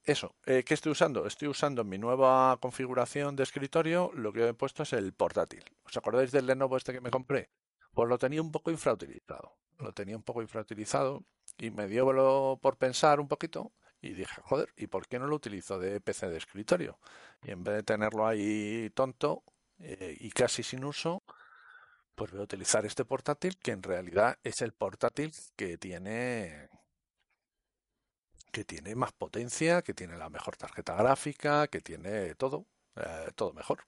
eso, 0.06 0.36
eh, 0.46 0.64
¿qué 0.66 0.74
estoy 0.74 0.94
usando? 0.94 1.28
Estoy 1.28 1.50
usando 1.50 1.82
en 1.82 1.90
mi 1.90 1.98
nueva 1.98 2.56
configuración 2.62 3.36
de 3.36 3.44
escritorio, 3.44 4.10
lo 4.14 4.32
que 4.32 4.48
he 4.48 4.54
puesto 4.54 4.84
es 4.84 4.94
el 4.94 5.12
portátil. 5.12 5.66
¿Os 5.84 5.98
acordáis 5.98 6.32
del 6.32 6.46
Lenovo 6.46 6.78
este 6.78 6.94
que 6.94 7.02
me 7.02 7.12
compré? 7.12 7.50
Pues 7.94 8.08
lo 8.08 8.18
tenía 8.18 8.42
un 8.42 8.54
poco 8.54 8.72
infrautilizado. 8.72 9.58
Lo 9.80 9.92
tenía 9.92 10.16
un 10.16 10.24
poco 10.24 10.42
infrautilizado 10.42 11.26
y 11.58 11.72
me 11.72 11.88
dio 11.88 12.58
por 12.62 12.78
pensar 12.78 13.20
un 13.20 13.28
poquito 13.28 13.74
y 14.04 14.14
dije, 14.14 14.42
joder, 14.44 14.74
¿y 14.76 14.88
por 14.88 15.08
qué 15.08 15.18
no 15.18 15.28
lo 15.28 15.36
utilizo 15.38 15.80
de 15.80 16.02
PC 16.02 16.28
de 16.30 16.38
escritorio? 16.38 17.00
Y 17.42 17.52
en 17.52 17.64
vez 17.64 17.76
de 17.76 17.84
tenerlo 17.84 18.28
ahí 18.28 18.90
tonto 18.94 19.44
eh, 19.80 20.18
y 20.20 20.30
casi 20.32 20.62
sin 20.62 20.84
uso, 20.84 21.24
pues 22.16 22.32
voy 22.32 22.42
a 22.42 22.44
utilizar 22.44 22.86
este 22.86 23.06
portátil 23.06 23.58
que 23.58 23.72
en 23.72 23.82
realidad 23.82 24.38
es 24.44 24.62
el 24.62 24.74
portátil 24.74 25.32
que 25.56 25.78
tiene 25.78 26.70
que 28.52 28.66
tiene 28.66 28.96
más 28.96 29.14
potencia, 29.14 29.82
que 29.82 29.94
tiene 29.94 30.18
la 30.18 30.30
mejor 30.30 30.58
tarjeta 30.58 30.96
gráfica, 30.96 31.68
que 31.68 31.82
tiene 31.82 32.36
todo, 32.36 32.68
eh, 32.98 33.32
todo 33.36 33.54
mejor. 33.54 33.88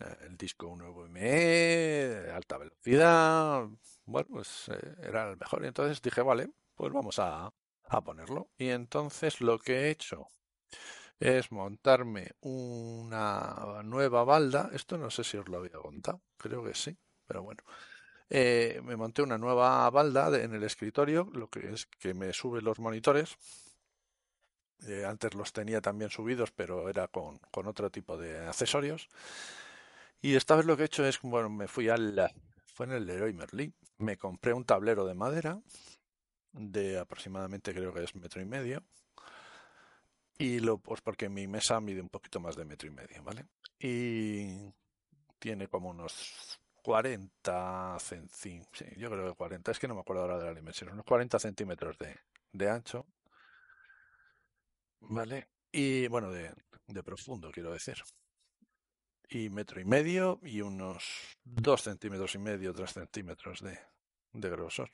Eh, 0.00 0.16
el 0.28 0.36
disco 0.36 0.74
nuevo 0.76 1.08
ME, 1.08 2.30
alta 2.32 2.58
velocidad, 2.58 3.64
bueno, 4.04 4.28
pues 4.30 4.68
era 5.02 5.30
el 5.30 5.36
mejor. 5.38 5.64
Y 5.64 5.68
entonces 5.68 6.02
dije, 6.02 6.22
vale, 6.22 6.50
pues 6.76 6.92
vamos 6.92 7.18
a, 7.18 7.52
a 7.90 8.00
ponerlo. 8.00 8.48
Y 8.56 8.68
entonces 8.68 9.40
lo 9.40 9.58
que 9.58 9.80
he 9.80 9.90
hecho 9.90 10.28
es 11.18 11.52
montarme 11.52 12.32
una 12.40 13.82
nueva 13.84 14.24
balda. 14.24 14.70
Esto 14.72 14.96
no 14.96 15.10
sé 15.10 15.24
si 15.24 15.36
os 15.36 15.48
lo 15.48 15.58
había 15.58 15.72
contado, 15.72 16.22
creo 16.38 16.64
que 16.64 16.74
sí, 16.74 16.96
pero 17.26 17.42
bueno. 17.42 17.62
me 18.30 18.96
monté 18.96 19.22
una 19.22 19.38
nueva 19.38 19.90
balda 19.90 20.28
en 20.42 20.54
el 20.54 20.62
escritorio, 20.62 21.28
lo 21.34 21.50
que 21.50 21.72
es 21.72 21.86
que 21.86 22.14
me 22.14 22.32
sube 22.32 22.62
los 22.62 22.78
monitores 22.78 23.36
eh, 24.86 25.04
antes 25.04 25.34
los 25.34 25.52
tenía 25.52 25.80
también 25.80 26.10
subidos, 26.10 26.52
pero 26.52 26.88
era 26.88 27.08
con, 27.08 27.38
con, 27.50 27.66
otro 27.66 27.90
tipo 27.90 28.16
de 28.16 28.46
accesorios. 28.46 29.08
Y 30.22 30.36
esta 30.36 30.56
vez 30.56 30.66
lo 30.66 30.76
que 30.76 30.84
he 30.84 30.86
hecho 30.86 31.04
es, 31.04 31.20
bueno, 31.22 31.50
me 31.50 31.68
fui 31.68 31.88
al... 31.88 32.30
Fue 32.66 32.86
en 32.86 32.92
el 32.92 33.06
Leroy 33.06 33.32
Merlin. 33.32 33.74
Me 33.98 34.16
compré 34.16 34.54
un 34.54 34.64
tablero 34.64 35.04
de 35.04 35.14
madera 35.14 35.60
de 36.52 36.98
aproximadamente 36.98 37.72
creo 37.74 37.92
que 37.92 38.04
es 38.04 38.14
metro 38.14 38.40
y 38.40 38.44
medio. 38.44 38.82
Y 40.38 40.60
lo, 40.60 40.78
pues 40.78 41.00
porque 41.02 41.28
mi 41.28 41.46
mesa 41.46 41.80
mide 41.80 42.00
un 42.00 42.08
poquito 42.08 42.40
más 42.40 42.56
de 42.56 42.64
metro 42.64 42.88
y 42.88 42.92
medio, 42.92 43.22
¿vale? 43.22 43.46
Y 43.78 44.72
tiene 45.38 45.68
como 45.68 45.90
unos 45.90 46.58
40 46.82 47.98
centímetros, 47.98 48.90
yo 48.96 49.10
creo 49.10 49.28
que 49.28 49.34
40, 49.34 49.70
es 49.70 49.78
que 49.78 49.88
no 49.88 49.94
me 49.94 50.00
acuerdo 50.00 50.22
ahora 50.22 50.38
de 50.38 50.44
la 50.46 50.54
dimensión, 50.54 50.92
unos 50.92 51.04
40 51.04 51.38
centímetros 51.38 51.98
de, 51.98 52.16
de 52.52 52.70
ancho 52.70 53.06
¿vale? 55.00 55.48
Y 55.72 56.08
bueno, 56.08 56.30
de, 56.30 56.52
de 56.86 57.02
profundo, 57.02 57.50
quiero 57.50 57.72
decir. 57.72 57.96
Y 59.28 59.48
metro 59.48 59.80
y 59.80 59.84
medio 59.84 60.40
y 60.42 60.60
unos 60.60 61.36
dos 61.44 61.82
centímetros 61.82 62.34
y 62.34 62.38
medio, 62.38 62.74
tres 62.74 62.92
centímetros 62.92 63.60
de, 63.60 63.78
de 64.32 64.50
grosor. 64.50 64.90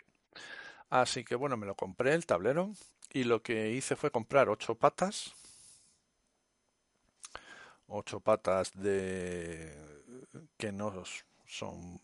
Así 0.91 1.25
que 1.25 1.35
bueno, 1.35 1.57
me 1.57 1.67
lo 1.67 1.75
compré 1.75 2.15
el 2.15 2.27
tablero 2.27 2.73
y 3.13 3.25
lo 3.25 3.43
que 3.43 3.71
hice 3.73 3.97
fue 3.97 4.11
comprar 4.11 4.49
ocho 4.49 4.75
patas. 4.77 5.35
Ocho 7.89 8.21
patas 8.21 8.73
de 8.75 9.75
que 10.57 10.73
no 10.73 10.93
son 11.47 12.01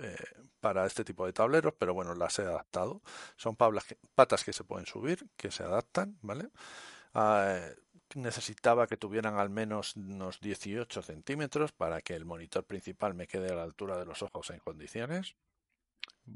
eh, 0.00 0.16
para 0.60 0.86
este 0.86 1.04
tipo 1.04 1.26
de 1.26 1.32
tableros, 1.32 1.74
pero 1.78 1.94
bueno, 1.94 2.14
las 2.14 2.38
he 2.38 2.42
adaptado. 2.42 3.02
Son 3.36 3.56
patas 3.56 4.44
que 4.44 4.52
se 4.52 4.64
pueden 4.64 4.86
subir, 4.86 5.28
que 5.36 5.50
se 5.50 5.62
adaptan, 5.64 6.18
¿vale? 6.22 6.48
Ah, 7.14 7.58
necesitaba 8.14 8.86
que 8.86 8.96
tuvieran 8.96 9.38
al 9.38 9.50
menos 9.50 9.96
unos 9.96 10.40
18 10.40 11.02
centímetros 11.02 11.72
para 11.72 12.00
que 12.02 12.14
el 12.14 12.24
monitor 12.24 12.64
principal 12.64 13.14
me 13.14 13.26
quede 13.26 13.50
a 13.50 13.54
la 13.56 13.62
altura 13.64 13.98
de 13.98 14.06
los 14.06 14.22
ojos 14.22 14.50
en 14.50 14.60
condiciones. 14.60 15.34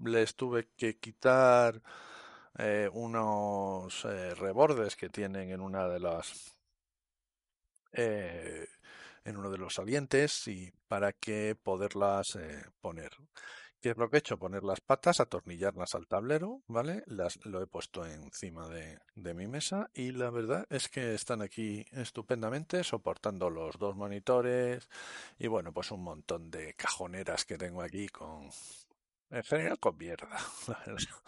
Les 0.05 0.35
tuve 0.37 0.69
que 0.77 0.99
quitar 0.99 1.83
eh, 2.59 2.89
unos 2.93 4.05
eh, 4.05 4.35
rebordes 4.35 4.97
que 4.97 5.11
tienen 5.11 5.51
en 5.51 5.61
una 5.61 5.89
de 5.89 6.01
las 6.01 6.57
eh, 7.93 8.67
en 9.25 9.37
uno 9.37 9.51
de 9.51 9.59
los 9.59 9.75
salientes 9.75 10.47
y 10.49 10.73
para 10.89 11.13
que 11.13 11.57
poderlas 11.61 12.39
poner. 12.81 13.11
¿Qué 13.81 13.91
es 13.91 13.97
lo 13.99 14.09
que 14.09 14.17
he 14.17 14.19
hecho? 14.21 14.39
Poner 14.39 14.65
las 14.65 14.81
patas, 14.81 15.21
atornillarlas 15.21 15.95
al 15.95 16.07
tablero, 16.07 16.63
¿vale? 16.67 17.03
Las, 17.07 17.45
lo 17.45 17.61
he 17.63 17.67
puesto 17.67 18.07
encima 18.07 18.69
de, 18.69 18.99
de 19.15 19.35
mi 19.35 19.47
mesa 19.47 19.91
y 19.95 20.13
la 20.13 20.31
verdad 20.31 20.67
es 20.71 20.89
que 20.89 21.15
están 21.15 21.43
aquí 21.43 21.85
estupendamente 21.93 22.83
soportando 22.85 23.51
los 23.51 23.79
dos 23.79 23.95
monitores 23.97 24.89
y 25.39 25.49
bueno, 25.49 25.73
pues 25.73 25.91
un 25.91 26.03
montón 26.03 26.51
de 26.51 26.75
cajoneras 26.75 27.45
que 27.45 27.59
tengo 27.59 27.83
aquí 27.83 28.09
con, 28.09 28.51
en 29.31 29.43
general 29.45 29.79
con 29.79 29.97
mierda. 29.97 30.37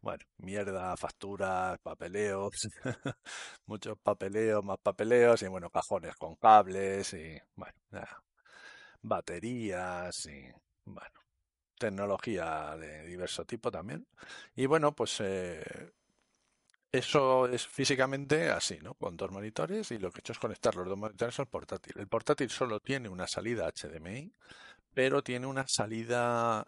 Bueno, 0.00 0.22
mierda, 0.36 0.94
facturas, 0.98 1.78
papeleos, 1.80 2.52
muchos 3.66 3.98
papeleos, 4.00 4.62
más 4.62 4.78
papeleos 4.78 5.40
y 5.42 5.48
bueno, 5.48 5.70
cajones 5.70 6.14
con 6.16 6.36
cables 6.36 7.14
y 7.14 7.38
bueno, 7.56 7.74
baterías 9.02 10.26
y 10.26 10.44
bueno, 10.84 11.20
tecnología 11.78 12.76
de 12.76 13.06
diverso 13.06 13.44
tipo 13.44 13.70
también. 13.70 14.06
Y 14.56 14.66
bueno, 14.66 14.94
pues 14.94 15.20
eh, 15.20 15.92
eso 16.92 17.46
es 17.48 17.66
físicamente 17.66 18.50
así, 18.50 18.78
¿no? 18.80 18.94
Con 18.94 19.16
dos 19.16 19.30
monitores 19.30 19.90
y 19.90 19.98
lo 19.98 20.10
que 20.10 20.18
he 20.18 20.20
hecho 20.20 20.32
es 20.32 20.38
conectar 20.38 20.74
los 20.76 20.86
dos 20.88 20.96
monitores 20.98 21.38
al 21.40 21.48
portátil. 21.48 21.94
El 21.98 22.08
portátil 22.08 22.50
solo 22.50 22.80
tiene 22.80 23.08
una 23.08 23.26
salida 23.26 23.66
HDMI, 23.66 24.32
pero 24.94 25.22
tiene 25.22 25.46
una 25.46 25.66
salida 25.66 26.66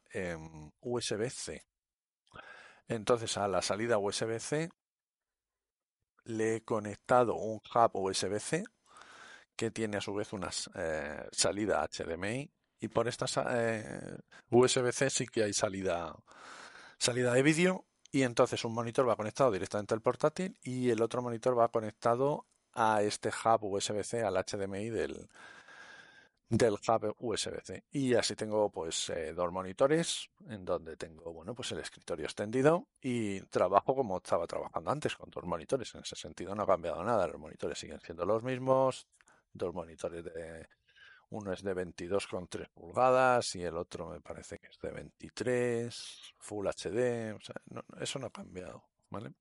USB-C. 0.80 1.62
Entonces 2.88 3.36
a 3.36 3.48
la 3.48 3.62
salida 3.62 3.98
USB-C 3.98 4.70
le 6.24 6.56
he 6.56 6.60
conectado 6.62 7.36
un 7.36 7.60
hub 7.74 7.90
USB-C 7.94 8.64
que 9.54 9.70
tiene 9.70 9.96
a 9.96 10.00
su 10.00 10.12
vez 10.14 10.32
una 10.32 10.50
eh, 10.74 11.28
salida 11.32 11.86
HDMI 11.86 12.50
y 12.80 12.88
por 12.88 13.08
esta 13.08 13.26
eh, 13.50 14.18
USB-C 14.50 15.08
sí 15.10 15.26
que 15.26 15.44
hay 15.44 15.52
salida, 15.52 16.14
salida 16.98 17.32
de 17.32 17.42
vídeo 17.42 17.86
y 18.12 18.22
entonces 18.22 18.64
un 18.64 18.74
monitor 18.74 19.08
va 19.08 19.16
conectado 19.16 19.50
directamente 19.50 19.94
al 19.94 20.02
portátil 20.02 20.58
y 20.62 20.90
el 20.90 21.00
otro 21.00 21.22
monitor 21.22 21.58
va 21.58 21.68
conectado 21.68 22.46
a 22.74 23.02
este 23.02 23.30
hub 23.30 23.64
USB-C, 23.64 24.22
al 24.22 24.34
HDMI 24.34 24.90
del, 24.90 25.28
del 26.48 26.74
hub 26.74 27.16
USB-C. 27.18 27.84
Y 27.90 28.14
así 28.14 28.36
tengo 28.36 28.70
pues 28.70 29.10
eh, 29.10 29.32
dos 29.34 29.50
monitores 29.52 30.30
en 30.48 30.64
donde 30.64 30.96
tengo 30.96 31.32
bueno 31.32 31.54
pues 31.54 31.72
el 31.72 31.78
escritorio 31.80 32.26
extendido 32.26 32.88
y 33.00 33.40
trabajo 33.42 33.94
como 33.94 34.18
estaba 34.18 34.46
trabajando 34.46 34.90
antes 34.90 35.16
con 35.16 35.30
dos 35.30 35.44
monitores. 35.44 35.94
En 35.94 36.02
ese 36.02 36.16
sentido 36.16 36.54
no 36.54 36.62
ha 36.62 36.66
cambiado 36.66 37.02
nada, 37.04 37.26
los 37.26 37.40
monitores 37.40 37.78
siguen 37.78 38.00
siendo 38.00 38.24
los 38.24 38.42
mismos, 38.42 39.08
dos 39.52 39.74
monitores 39.74 40.24
de 40.24 40.68
uno 41.30 41.52
es 41.52 41.62
de 41.62 41.74
22,3 41.74 42.68
pulgadas 42.72 43.54
y 43.56 43.62
el 43.64 43.76
otro 43.76 44.08
me 44.08 44.20
parece 44.20 44.58
que 44.58 44.68
es 44.68 44.78
de 44.78 44.92
23, 44.92 46.34
Full 46.38 46.66
HD, 46.68 47.34
o 47.34 47.40
sea, 47.40 47.56
eso 48.00 48.18
no 48.20 48.26
ha 48.26 48.30
cambiado, 48.30 48.84
¿vale? 49.10 49.32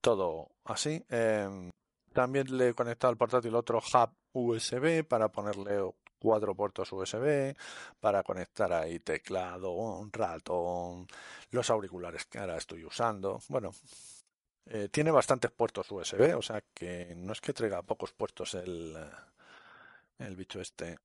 Todo 0.00 0.50
así. 0.64 1.02
Em, 1.08 1.70
también 2.12 2.56
le 2.56 2.68
he 2.68 2.74
conectado 2.74 3.10
al 3.10 3.16
portátil 3.16 3.54
otro 3.54 3.78
hub 3.78 4.10
USB 4.32 5.04
para 5.04 5.30
ponerle 5.30 5.80
cuatro 6.22 6.54
puertos 6.54 6.92
USB, 6.92 7.56
para 8.00 8.22
conectar 8.22 8.72
ahí 8.72 9.00
teclado, 9.00 9.72
un 9.72 10.12
ratón, 10.12 11.06
los 11.50 11.70
auriculares 11.70 12.26
que 12.26 12.38
ahora 12.38 12.56
estoy 12.56 12.84
usando. 12.84 13.40
Bueno, 13.48 13.72
eh, 14.66 14.88
tiene 14.90 15.10
bastantes 15.10 15.50
puertos 15.50 15.90
USB, 15.90 16.36
o 16.36 16.42
sea 16.42 16.62
que 16.74 17.14
no 17.16 17.32
es 17.32 17.40
que 17.40 17.52
traiga 17.52 17.82
pocos 17.82 18.12
puertos 18.12 18.54
el 18.54 18.96
el 20.18 20.36
bicho 20.36 20.60
este, 20.60 20.98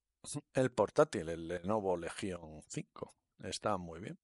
el 0.54 0.72
portátil, 0.72 1.30
el 1.30 1.48
Lenovo 1.48 1.98
Legion 1.98 2.62
5. 2.68 3.14
Está 3.44 3.78
muy 3.78 4.00
bien. 4.00 4.18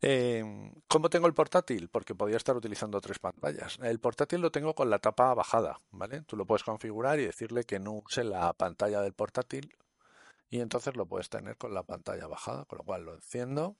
Eh, 0.00 0.72
¿Cómo 0.86 1.10
tengo 1.10 1.26
el 1.26 1.34
portátil? 1.34 1.88
Porque 1.88 2.14
podría 2.14 2.36
estar 2.36 2.56
utilizando 2.56 3.00
tres 3.00 3.18
pantallas. 3.18 3.78
El 3.82 3.98
portátil 3.98 4.40
lo 4.40 4.52
tengo 4.52 4.74
con 4.74 4.90
la 4.90 5.00
tapa 5.00 5.34
bajada, 5.34 5.80
¿vale? 5.90 6.22
Tú 6.22 6.36
lo 6.36 6.46
puedes 6.46 6.62
configurar 6.62 7.18
y 7.18 7.26
decirle 7.26 7.64
que 7.64 7.80
no 7.80 7.92
use 7.94 8.22
la 8.22 8.52
pantalla 8.52 9.00
del 9.00 9.12
portátil 9.12 9.74
y 10.50 10.60
entonces 10.60 10.96
lo 10.96 11.06
puedes 11.06 11.28
tener 11.30 11.56
con 11.56 11.74
la 11.74 11.82
pantalla 11.82 12.26
bajada, 12.26 12.64
con 12.66 12.78
lo 12.78 12.84
cual 12.84 13.04
lo 13.04 13.14
enciendo 13.14 13.76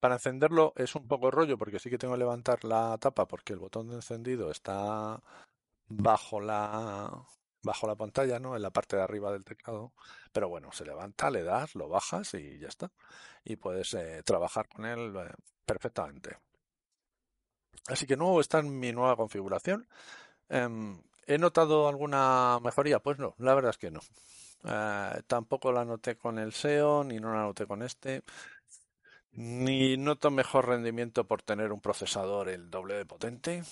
para 0.00 0.14
encenderlo 0.14 0.72
es 0.76 0.94
un 0.94 1.08
poco 1.08 1.30
rollo 1.30 1.58
porque 1.58 1.78
sí 1.78 1.90
que 1.90 1.98
tengo 1.98 2.14
que 2.14 2.20
levantar 2.20 2.64
la 2.64 2.96
tapa 2.98 3.26
porque 3.26 3.52
el 3.52 3.58
botón 3.58 3.88
de 3.88 3.96
encendido 3.96 4.50
está 4.50 5.22
bajo 5.88 6.40
la 6.40 7.26
bajo 7.62 7.86
la 7.86 7.96
pantalla, 7.96 8.38
¿no? 8.38 8.56
En 8.56 8.62
la 8.62 8.70
parte 8.70 8.96
de 8.96 9.02
arriba 9.02 9.32
del 9.32 9.44
teclado. 9.44 9.92
Pero 10.32 10.48
bueno, 10.48 10.70
se 10.72 10.84
levanta, 10.84 11.30
le 11.30 11.42
das, 11.42 11.74
lo 11.74 11.88
bajas 11.88 12.34
y 12.34 12.58
ya 12.58 12.68
está. 12.68 12.92
Y 13.44 13.56
puedes 13.56 13.94
eh, 13.94 14.22
trabajar 14.24 14.68
con 14.68 14.86
él 14.86 15.14
eh, 15.16 15.32
perfectamente. 15.66 16.38
Así 17.88 18.06
que 18.06 18.16
nuevo 18.16 18.40
está 18.40 18.60
en 18.60 18.78
mi 18.78 18.92
nueva 18.92 19.16
configuración. 19.16 19.88
Em, 20.48 21.02
¿He 21.26 21.38
notado 21.38 21.88
alguna 21.88 22.58
mejoría? 22.62 23.00
Pues 23.00 23.18
no, 23.18 23.34
la 23.38 23.54
verdad 23.54 23.70
es 23.70 23.78
que 23.78 23.90
no. 23.90 24.00
Eh, 24.64 25.22
tampoco 25.26 25.72
la 25.72 25.84
noté 25.84 26.16
con 26.16 26.38
el 26.38 26.52
SEO, 26.52 27.04
ni 27.04 27.18
no 27.20 27.32
la 27.32 27.42
noté 27.42 27.66
con 27.66 27.82
este. 27.82 28.22
Ni 29.32 29.96
noto 29.96 30.30
mejor 30.30 30.66
rendimiento 30.68 31.24
por 31.26 31.42
tener 31.42 31.72
un 31.72 31.80
procesador 31.80 32.48
el 32.48 32.70
doble 32.70 32.94
de 32.94 33.06
potente 33.06 33.62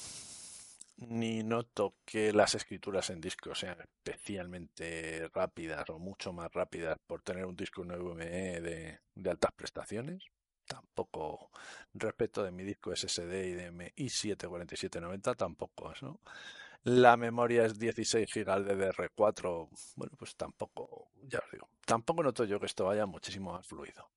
ni 0.98 1.42
noto 1.42 1.96
que 2.04 2.32
las 2.32 2.54
escrituras 2.54 3.10
en 3.10 3.20
disco 3.20 3.54
sean 3.54 3.78
especialmente 3.80 5.28
rápidas 5.34 5.88
o 5.90 5.98
mucho 5.98 6.32
más 6.32 6.50
rápidas 6.52 6.98
por 7.06 7.22
tener 7.22 7.44
un 7.44 7.56
disco 7.56 7.84
NVMe 7.84 8.60
de, 8.60 9.00
de 9.14 9.30
altas 9.30 9.52
prestaciones. 9.52 10.24
Tampoco 10.66 11.50
respecto 11.94 12.42
de 12.42 12.50
mi 12.50 12.64
disco 12.64 12.94
SSD 12.94 13.46
y 13.46 13.52
de 13.52 13.70
mi 13.70 13.84
i7-4790, 13.84 15.36
tampoco 15.36 15.92
eso. 15.92 16.20
La 16.86 17.16
memoria 17.16 17.66
es 17.66 17.78
16 17.78 18.28
GB 18.32 18.64
de 18.64 18.92
DR4. 18.92 19.68
Bueno, 19.96 20.12
pues 20.16 20.36
tampoco, 20.36 21.08
ya 21.22 21.40
os 21.40 21.50
digo, 21.50 21.68
tampoco 21.84 22.22
noto 22.22 22.44
yo 22.44 22.60
que 22.60 22.66
esto 22.66 22.84
vaya 22.84 23.06
muchísimo 23.06 23.52
más 23.52 23.66
fluido. 23.66 24.08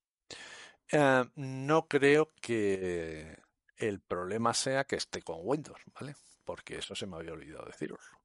Eh, 0.92 1.24
no 1.34 1.88
creo 1.88 2.30
que 2.40 3.36
el 3.76 4.00
problema 4.00 4.54
sea 4.54 4.84
que 4.84 4.96
esté 4.96 5.22
con 5.22 5.38
Windows, 5.42 5.80
¿vale? 5.98 6.14
porque 6.44 6.78
eso 6.78 6.94
se 6.94 7.06
me 7.06 7.16
había 7.16 7.32
olvidado 7.32 7.64
deciroslo. 7.66 8.18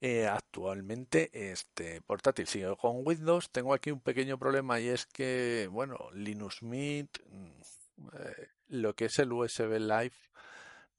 Eh, 0.00 0.26
actualmente 0.26 1.30
este 1.52 2.02
portátil 2.02 2.46
sigue 2.46 2.74
con 2.76 3.06
Windows. 3.06 3.50
Tengo 3.50 3.72
aquí 3.72 3.90
un 3.90 4.00
pequeño 4.00 4.38
problema 4.38 4.80
y 4.80 4.88
es 4.88 5.06
que, 5.06 5.68
bueno, 5.70 5.96
Linux 6.12 6.62
Mint, 6.62 7.18
mm, 7.30 8.08
eh, 8.14 8.48
lo 8.68 8.94
que 8.94 9.06
es 9.06 9.18
el 9.20 9.32
USB 9.32 9.78
Live, 9.78 10.12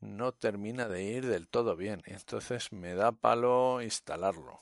no 0.04 0.34
termina 0.34 0.88
de 0.88 1.04
ir 1.04 1.28
del 1.28 1.48
todo 1.48 1.76
bien. 1.76 2.04
Entonces 2.06 2.72
me 2.72 2.94
da 2.94 3.12
palo 3.12 3.82
instalarlo. 3.82 4.60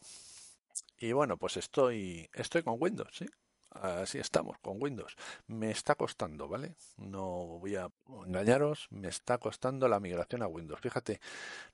Y 0.99 1.13
bueno, 1.13 1.37
pues 1.37 1.57
estoy, 1.57 2.29
estoy 2.33 2.63
con 2.63 2.77
Windows, 2.79 3.09
¿sí? 3.13 3.25
Así 3.71 4.19
estamos, 4.19 4.57
con 4.59 4.81
Windows. 4.81 5.15
Me 5.47 5.71
está 5.71 5.95
costando, 5.95 6.47
¿vale? 6.47 6.75
No 6.97 7.59
voy 7.59 7.75
a 7.75 7.89
engañaros, 8.25 8.87
me 8.91 9.07
está 9.07 9.37
costando 9.37 9.87
la 9.87 9.99
migración 9.99 10.43
a 10.43 10.47
Windows. 10.47 10.81
Fíjate, 10.81 11.21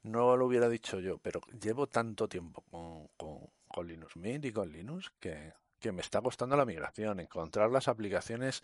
no 0.04 0.38
lo 0.38 0.46
hubiera 0.46 0.70
dicho 0.70 1.00
yo, 1.00 1.18
pero 1.18 1.42
llevo 1.60 1.88
tanto 1.88 2.30
tiempo 2.30 2.64
con, 2.70 3.08
con, 3.18 3.88
Linux 3.88 4.16
Mint 4.16 4.46
y 4.46 4.52
con 4.52 4.72
Linux 4.72 5.12
que, 5.20 5.54
que 5.80 5.92
me 5.92 6.02
está 6.02 6.22
costando 6.22 6.56
la 6.56 6.66
migración, 6.66 7.20
encontrar 7.20 7.70
las 7.72 7.88
aplicaciones 7.88 8.64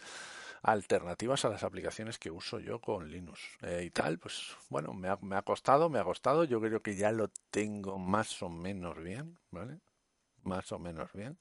alternativas 0.61 1.43
a 1.45 1.49
las 1.49 1.63
aplicaciones 1.63 2.17
que 2.17 2.31
uso 2.31 2.59
yo 2.59 2.79
con 2.79 3.09
Linux 3.11 3.41
eh, 3.61 3.83
y 3.85 3.89
tal, 3.89 4.17
pues 4.17 4.55
bueno, 4.69 4.93
me 4.93 5.09
ha, 5.09 5.17
me 5.21 5.35
ha 5.35 5.41
costado, 5.41 5.89
me 5.89 5.99
ha 5.99 6.03
costado, 6.03 6.45
yo 6.45 6.61
creo 6.61 6.81
que 6.81 6.95
ya 6.95 7.11
lo 7.11 7.29
tengo 7.51 7.99
más 7.99 8.41
o 8.41 8.49
menos 8.49 9.01
bien, 9.03 9.37
¿vale? 9.51 9.79
Más 10.43 10.71
o 10.71 10.79
menos 10.79 11.11
bien. 11.13 11.37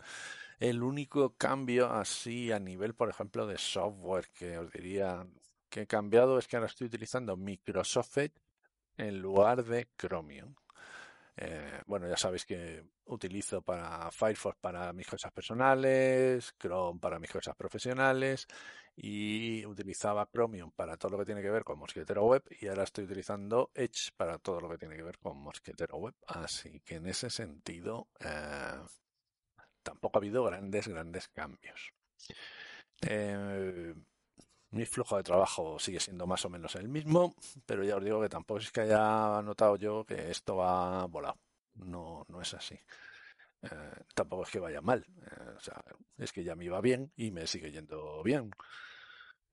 El 0.58 0.82
único 0.82 1.34
cambio 1.36 1.92
así 1.92 2.52
a 2.52 2.58
nivel, 2.58 2.94
por 2.94 3.08
ejemplo, 3.08 3.46
de 3.46 3.58
software 3.58 4.28
que 4.32 4.58
os 4.58 4.70
diría 4.72 5.26
que 5.68 5.82
he 5.82 5.86
cambiado 5.86 6.38
es 6.38 6.46
que 6.46 6.56
ahora 6.56 6.68
estoy 6.68 6.88
utilizando 6.88 7.36
Microsoft 7.36 8.18
Edge 8.18 8.34
en 8.96 9.20
lugar 9.20 9.64
de 9.64 9.88
Chromium. 9.96 10.54
Eh, 11.36 11.80
bueno, 11.86 12.08
ya 12.08 12.16
sabéis 12.16 12.44
que 12.44 12.84
utilizo 13.06 13.62
para 13.62 14.10
Firefox 14.10 14.58
para 14.60 14.92
mis 14.92 15.06
cosas 15.06 15.32
personales, 15.32 16.54
Chrome 16.58 17.00
para 17.00 17.18
mis 17.18 17.30
cosas 17.30 17.56
profesionales 17.56 18.46
y 18.94 19.64
utilizaba 19.64 20.28
Chromium 20.30 20.70
para 20.72 20.96
todo 20.96 21.12
lo 21.12 21.18
que 21.18 21.24
tiene 21.24 21.42
que 21.42 21.50
ver 21.50 21.64
con 21.64 21.78
Mosquetero 21.78 22.26
Web 22.26 22.44
y 22.60 22.68
ahora 22.68 22.84
estoy 22.84 23.04
utilizando 23.04 23.70
Edge 23.74 24.12
para 24.16 24.38
todo 24.38 24.60
lo 24.60 24.68
que 24.68 24.78
tiene 24.78 24.96
que 24.96 25.02
ver 25.02 25.18
con 25.18 25.38
Mosquetero 25.38 25.96
Web. 25.96 26.14
Así 26.26 26.80
que 26.80 26.96
en 26.96 27.06
ese 27.06 27.30
sentido 27.30 28.08
eh, 28.20 28.82
tampoco 29.82 30.18
ha 30.18 30.20
habido 30.20 30.44
grandes, 30.44 30.86
grandes 30.88 31.28
cambios. 31.28 31.92
Eh, 33.00 33.94
mi 34.72 34.84
flujo 34.86 35.16
de 35.16 35.22
trabajo 35.22 35.78
sigue 35.78 36.00
siendo 36.00 36.26
más 36.26 36.44
o 36.44 36.50
menos 36.50 36.74
el 36.76 36.88
mismo, 36.88 37.34
pero 37.66 37.84
ya 37.84 37.96
os 37.96 38.04
digo 38.04 38.20
que 38.20 38.28
tampoco 38.28 38.60
es 38.60 38.72
que 38.72 38.82
haya 38.82 39.40
notado 39.42 39.76
yo 39.76 40.04
que 40.04 40.30
esto 40.30 40.56
va 40.56 41.06
volado. 41.06 41.38
No, 41.74 42.24
no 42.28 42.40
es 42.40 42.54
así. 42.54 42.74
Eh, 43.62 43.68
tampoco 44.14 44.44
es 44.44 44.50
que 44.50 44.60
vaya 44.60 44.80
mal. 44.80 45.04
Eh, 45.22 45.50
o 45.56 45.60
sea, 45.60 45.82
es 46.18 46.32
que 46.32 46.44
ya 46.44 46.56
me 46.56 46.64
iba 46.64 46.80
bien 46.80 47.12
y 47.16 47.30
me 47.30 47.46
sigue 47.46 47.70
yendo 47.70 48.22
bien. 48.22 48.50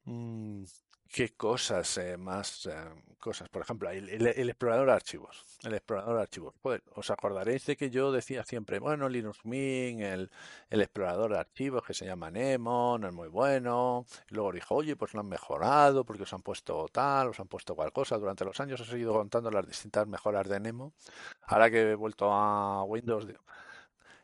Mm, 0.06 0.64
¿Qué 1.12 1.30
cosas 1.36 1.98
eh, 1.98 2.18
más? 2.18 2.68
Eh, 2.68 2.72
cosas, 3.20 3.50
por 3.50 3.64
ejemplo, 3.64 3.90
el, 3.90 4.28
explorador 4.28 4.88
de 4.88 4.94
archivos. 4.94 5.44
El 5.64 5.74
explorador 5.74 6.16
de 6.18 6.22
archivos. 6.22 6.54
Pues, 6.62 6.82
os 6.96 7.10
acordaréis 7.10 7.66
de 7.66 7.76
que 7.76 7.90
yo 7.90 8.12
decía 8.12 8.44
siempre, 8.44 8.80
bueno, 8.80 9.10
Linux 9.10 9.44
Mint, 9.44 10.02
el, 10.02 10.30
el 10.70 10.82
explorador 10.82 11.32
de 11.34 11.40
archivos 11.40 11.84
que 11.84 11.96
se 11.96 12.06
llama 12.06 12.30
Nemo, 12.30 12.98
no 13.00 13.08
es 13.08 13.14
muy 13.14 13.28
bueno. 13.28 14.06
Y 14.30 14.36
luego 14.36 14.52
dijo, 14.52 14.76
oye, 14.76 14.96
pues 14.96 15.14
lo 15.16 15.22
han 15.22 15.28
mejorado 15.28 16.06
porque 16.06 16.24
os 16.24 16.34
han 16.34 16.44
puesto 16.44 16.88
tal, 16.92 17.30
os 17.30 17.40
han 17.40 17.48
puesto 17.48 17.76
cual 17.76 17.92
cosa. 17.92 18.18
Durante 18.18 18.46
los 18.46 18.60
años 18.60 18.80
os 18.80 18.94
he 18.94 19.00
ido 19.00 19.14
contando 19.14 19.50
las 19.50 19.68
distintas 19.68 20.08
mejoras 20.08 20.48
de 20.48 20.60
Nemo. 20.60 20.94
Ahora 21.42 21.72
que 21.72 21.92
he 21.92 21.96
vuelto 21.96 22.32
a 22.32 22.84
Windows 22.84 23.28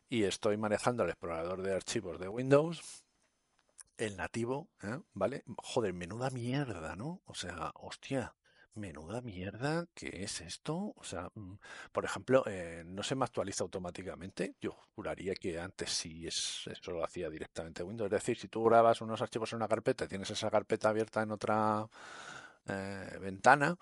y 0.09 0.23
estoy 0.23 0.57
manejando 0.57 1.03
el 1.03 1.09
explorador 1.09 1.61
de 1.61 1.73
archivos 1.73 2.19
de 2.19 2.27
Windows, 2.29 3.04
el 3.97 4.17
nativo, 4.17 4.69
¿eh? 4.83 4.99
¿vale? 5.13 5.43
Joder, 5.57 5.93
menuda 5.93 6.29
mierda, 6.29 6.95
¿no? 6.95 7.21
O 7.25 7.35
sea, 7.35 7.71
hostia, 7.75 8.35
menuda 8.75 9.21
mierda, 9.21 9.87
¿qué 9.93 10.23
es 10.23 10.41
esto? 10.41 10.93
O 10.95 11.03
sea, 11.03 11.29
mm, 11.33 11.55
por 11.91 12.05
ejemplo, 12.05 12.43
eh, 12.47 12.83
no 12.85 13.03
se 13.03 13.15
me 13.15 13.25
actualiza 13.25 13.63
automáticamente. 13.63 14.55
Yo 14.61 14.71
juraría 14.95 15.33
que 15.35 15.59
antes 15.59 15.91
sí 15.91 16.27
es, 16.27 16.67
eso 16.67 16.91
lo 16.91 17.03
hacía 17.03 17.29
directamente 17.29 17.83
Windows. 17.83 18.07
Es 18.07 18.19
decir, 18.21 18.37
si 18.37 18.47
tú 18.47 18.63
grabas 18.63 19.01
unos 19.01 19.21
archivos 19.21 19.51
en 19.53 19.57
una 19.57 19.67
carpeta 19.67 20.05
y 20.05 20.07
tienes 20.07 20.29
esa 20.29 20.51
carpeta 20.51 20.89
abierta 20.89 21.21
en 21.23 21.31
otra 21.31 21.87
eh, 22.67 23.17
ventana, 23.21 23.77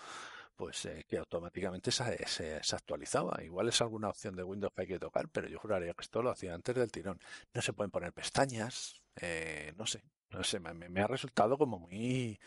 pues 0.55 0.87
que 1.07 1.17
automáticamente 1.17 1.91
se, 1.91 2.27
se, 2.27 2.75
actualizaba. 2.75 3.43
Igual 3.43 3.69
es 3.69 3.81
alguna 3.81 4.09
opción 4.09 4.35
de 4.35 4.43
Windows 4.43 4.73
que 4.75 4.81
hay 4.83 4.87
que 4.87 4.99
tocar, 4.99 5.27
pero 5.29 5.47
yo 5.47 5.59
juraría 5.59 5.93
que 5.93 6.01
esto 6.01 6.21
lo 6.21 6.29
hacía 6.29 6.53
antes 6.53 6.75
del 6.75 6.91
tirón. 6.91 7.19
No 7.53 7.61
se 7.61 7.73
pueden 7.73 7.91
poner 7.91 8.13
pestañas, 8.13 9.02
eh, 9.15 9.73
no 9.77 9.85
sé, 9.85 10.03
no 10.29 10.43
sé, 10.43 10.59
me, 10.59 11.01
ha 11.01 11.07
resultado 11.07 11.57
como 11.57 11.79
muy, 11.79 12.39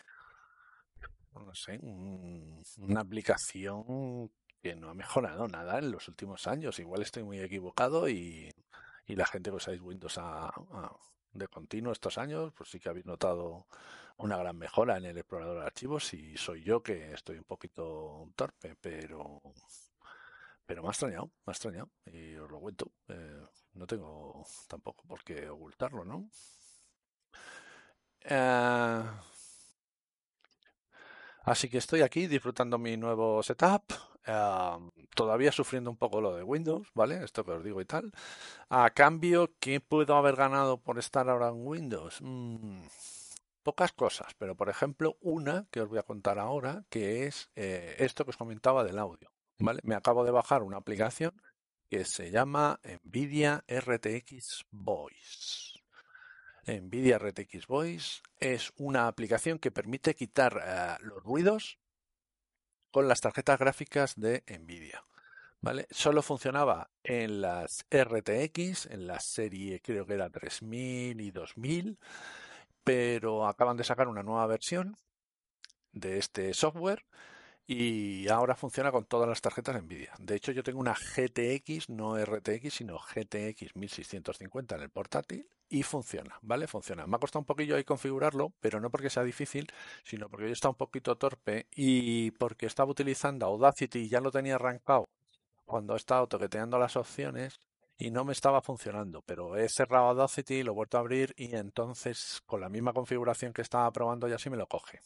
no 1.33 1.53
sé, 1.55 1.79
una 2.77 3.01
aplicación 3.01 4.31
que 4.61 4.75
no 4.75 4.89
ha 4.89 4.93
mejorado 4.93 5.47
nada 5.47 5.79
en 5.79 5.91
los 5.91 6.07
últimos 6.07 6.47
años. 6.47 6.79
Igual 6.79 7.01
estoy 7.01 7.23
muy 7.23 7.39
equivocado 7.39 8.09
y, 8.09 8.51
y 9.05 9.15
la 9.15 9.25
gente 9.25 9.49
que 9.49 9.55
usáis 9.57 9.81
Windows 9.81 10.19
de 11.33 11.47
continuo 11.47 11.91
estos 11.91 12.17
años, 12.17 12.53
pues 12.55 12.69
sí 12.69 12.79
que 12.79 12.89
habéis 12.89 13.05
notado 13.05 13.67
una 14.17 14.37
gran 14.37 14.57
mejora 14.57 14.97
en 14.97 15.05
el 15.05 15.17
explorador 15.17 15.59
de 15.59 15.65
archivos 15.65 16.13
y 16.13 16.35
soy 16.37 16.63
yo 16.63 16.81
que 16.81 17.13
estoy 17.13 17.37
un 17.37 17.43
poquito 17.43 18.31
torpe, 18.35 18.75
pero 18.81 19.41
pero 20.67 20.81
me 20.81 20.89
ha 20.89 20.91
extrañado, 20.91 21.27
me 21.45 21.51
ha 21.51 21.53
extrañado 21.53 21.89
y 22.05 22.35
os 22.35 22.51
lo 22.51 22.59
cuento. 22.59 22.91
Eh, 23.07 23.41
no 23.73 23.87
tengo 23.87 24.45
tampoco 24.67 25.03
por 25.07 25.23
qué 25.23 25.49
ocultarlo, 25.49 26.03
¿no? 26.03 26.29
Eh, 28.21 29.03
así 31.43 31.69
que 31.69 31.77
estoy 31.77 32.01
aquí 32.01 32.27
disfrutando 32.27 32.77
mi 32.77 32.97
nuevo 32.97 33.41
setup. 33.43 33.93
Eh, 34.25 34.77
todavía 35.15 35.51
sufriendo 35.51 35.89
un 35.89 35.97
poco 35.97 36.19
lo 36.21 36.35
de 36.35 36.43
Windows, 36.43 36.89
¿vale? 36.93 37.23
Esto 37.23 37.45
que 37.45 37.51
os 37.51 37.63
digo 37.63 37.81
y 37.81 37.85
tal. 37.85 38.11
A 38.69 38.89
cambio, 38.91 39.53
¿qué 39.59 39.79
puedo 39.79 40.15
haber 40.15 40.35
ganado 40.35 40.77
por 40.81 40.99
estar 40.99 41.29
ahora 41.29 41.49
en 41.49 41.65
Windows? 41.65 42.19
Mm, 42.21 42.81
pocas 43.63 43.93
cosas, 43.93 44.33
pero 44.37 44.55
por 44.55 44.69
ejemplo, 44.69 45.17
una 45.21 45.67
que 45.71 45.81
os 45.81 45.89
voy 45.89 45.99
a 45.99 46.03
contar 46.03 46.39
ahora, 46.39 46.85
que 46.89 47.25
es 47.25 47.49
eh, 47.55 47.95
esto 47.99 48.23
que 48.25 48.31
os 48.31 48.37
comentaba 48.37 48.83
del 48.83 48.99
audio, 48.99 49.31
¿vale? 49.59 49.81
Me 49.83 49.95
acabo 49.95 50.23
de 50.23 50.31
bajar 50.31 50.63
una 50.63 50.77
aplicación 50.77 51.41
que 51.89 52.05
se 52.05 52.31
llama 52.31 52.79
Nvidia 53.03 53.63
RTX 53.67 54.65
Voice. 54.71 55.66
NVIDIA 56.67 57.17
RTX 57.17 57.67
Voice 57.67 58.21
es 58.39 58.73
una 58.77 59.07
aplicación 59.07 59.57
que 59.57 59.71
permite 59.71 60.15
quitar 60.15 60.61
eh, 60.63 61.03
los 61.03 61.23
ruidos 61.23 61.79
con 62.91 63.07
las 63.07 63.21
tarjetas 63.21 63.57
gráficas 63.57 64.15
de 64.15 64.43
NVIDIA. 64.47 65.03
¿Vale? 65.59 65.87
Solo 65.89 66.21
funcionaba 66.21 66.91
en 67.03 67.41
las 67.41 67.85
RTX, 67.89 68.85
en 68.87 69.07
la 69.07 69.19
serie 69.19 69.81
creo 69.81 70.05
que 70.05 70.13
era 70.13 70.29
3000 70.29 71.19
y 71.19 71.31
2000, 71.31 71.97
pero 72.83 73.47
acaban 73.47 73.75
de 73.75 73.83
sacar 73.83 74.07
una 74.07 74.21
nueva 74.21 74.45
versión 74.45 74.97
de 75.93 76.19
este 76.19 76.53
software 76.53 77.05
y 77.67 78.29
ahora 78.29 78.55
funciona 78.55 78.93
con 78.93 79.05
todas 79.05 79.27
las 79.27 79.41
tarjetas 79.41 79.83
Nvidia. 79.83 80.13
De 80.19 80.35
hecho, 80.35 80.53
yo 80.53 80.63
tengo 80.63 80.79
una 80.79 80.95
GTX, 80.95 81.89
no 81.89 82.17
RTX, 82.17 82.73
sino 82.73 82.97
GTX 82.97 83.75
1650 83.75 84.75
en 84.75 84.81
el 84.81 84.89
portátil 84.89 85.49
y 85.67 85.83
funciona, 85.83 86.39
¿vale? 86.41 86.65
Funciona. 86.67 87.05
Me 87.05 87.17
ha 87.17 87.19
costado 87.19 87.41
un 87.41 87.45
poquillo 87.45 87.75
ahí 87.75 87.83
configurarlo, 87.83 88.53
pero 88.61 88.79
no 88.79 88.89
porque 88.89 89.09
sea 89.09 89.23
difícil, 89.23 89.67
sino 90.05 90.29
porque 90.29 90.47
yo 90.47 90.53
estaba 90.53 90.71
un 90.71 90.77
poquito 90.77 91.17
torpe 91.17 91.67
y 91.75 92.31
porque 92.31 92.67
estaba 92.67 92.89
utilizando 92.89 93.45
Audacity 93.47 93.99
y 93.99 94.09
ya 94.09 94.21
lo 94.21 94.31
tenía 94.31 94.55
arrancado 94.55 95.03
cuando 95.65 95.93
he 95.93 95.97
estado 95.97 96.27
toqueteando 96.27 96.79
las 96.79 96.95
opciones 96.95 97.59
y 97.97 98.11
no 98.11 98.23
me 98.23 98.31
estaba 98.31 98.61
funcionando, 98.61 99.23
pero 99.23 99.57
he 99.57 99.67
cerrado 99.67 100.07
Audacity, 100.07 100.63
lo 100.63 100.71
he 100.71 100.75
vuelto 100.75 100.97
a 100.97 101.01
abrir 101.01 101.33
y 101.35 101.53
entonces 101.53 102.41
con 102.45 102.61
la 102.61 102.69
misma 102.69 102.93
configuración 102.93 103.51
que 103.51 103.61
estaba 103.61 103.91
probando 103.91 104.29
ya 104.29 104.37
sí 104.37 104.49
me 104.49 104.55
lo 104.55 104.67
coge. 104.67 105.01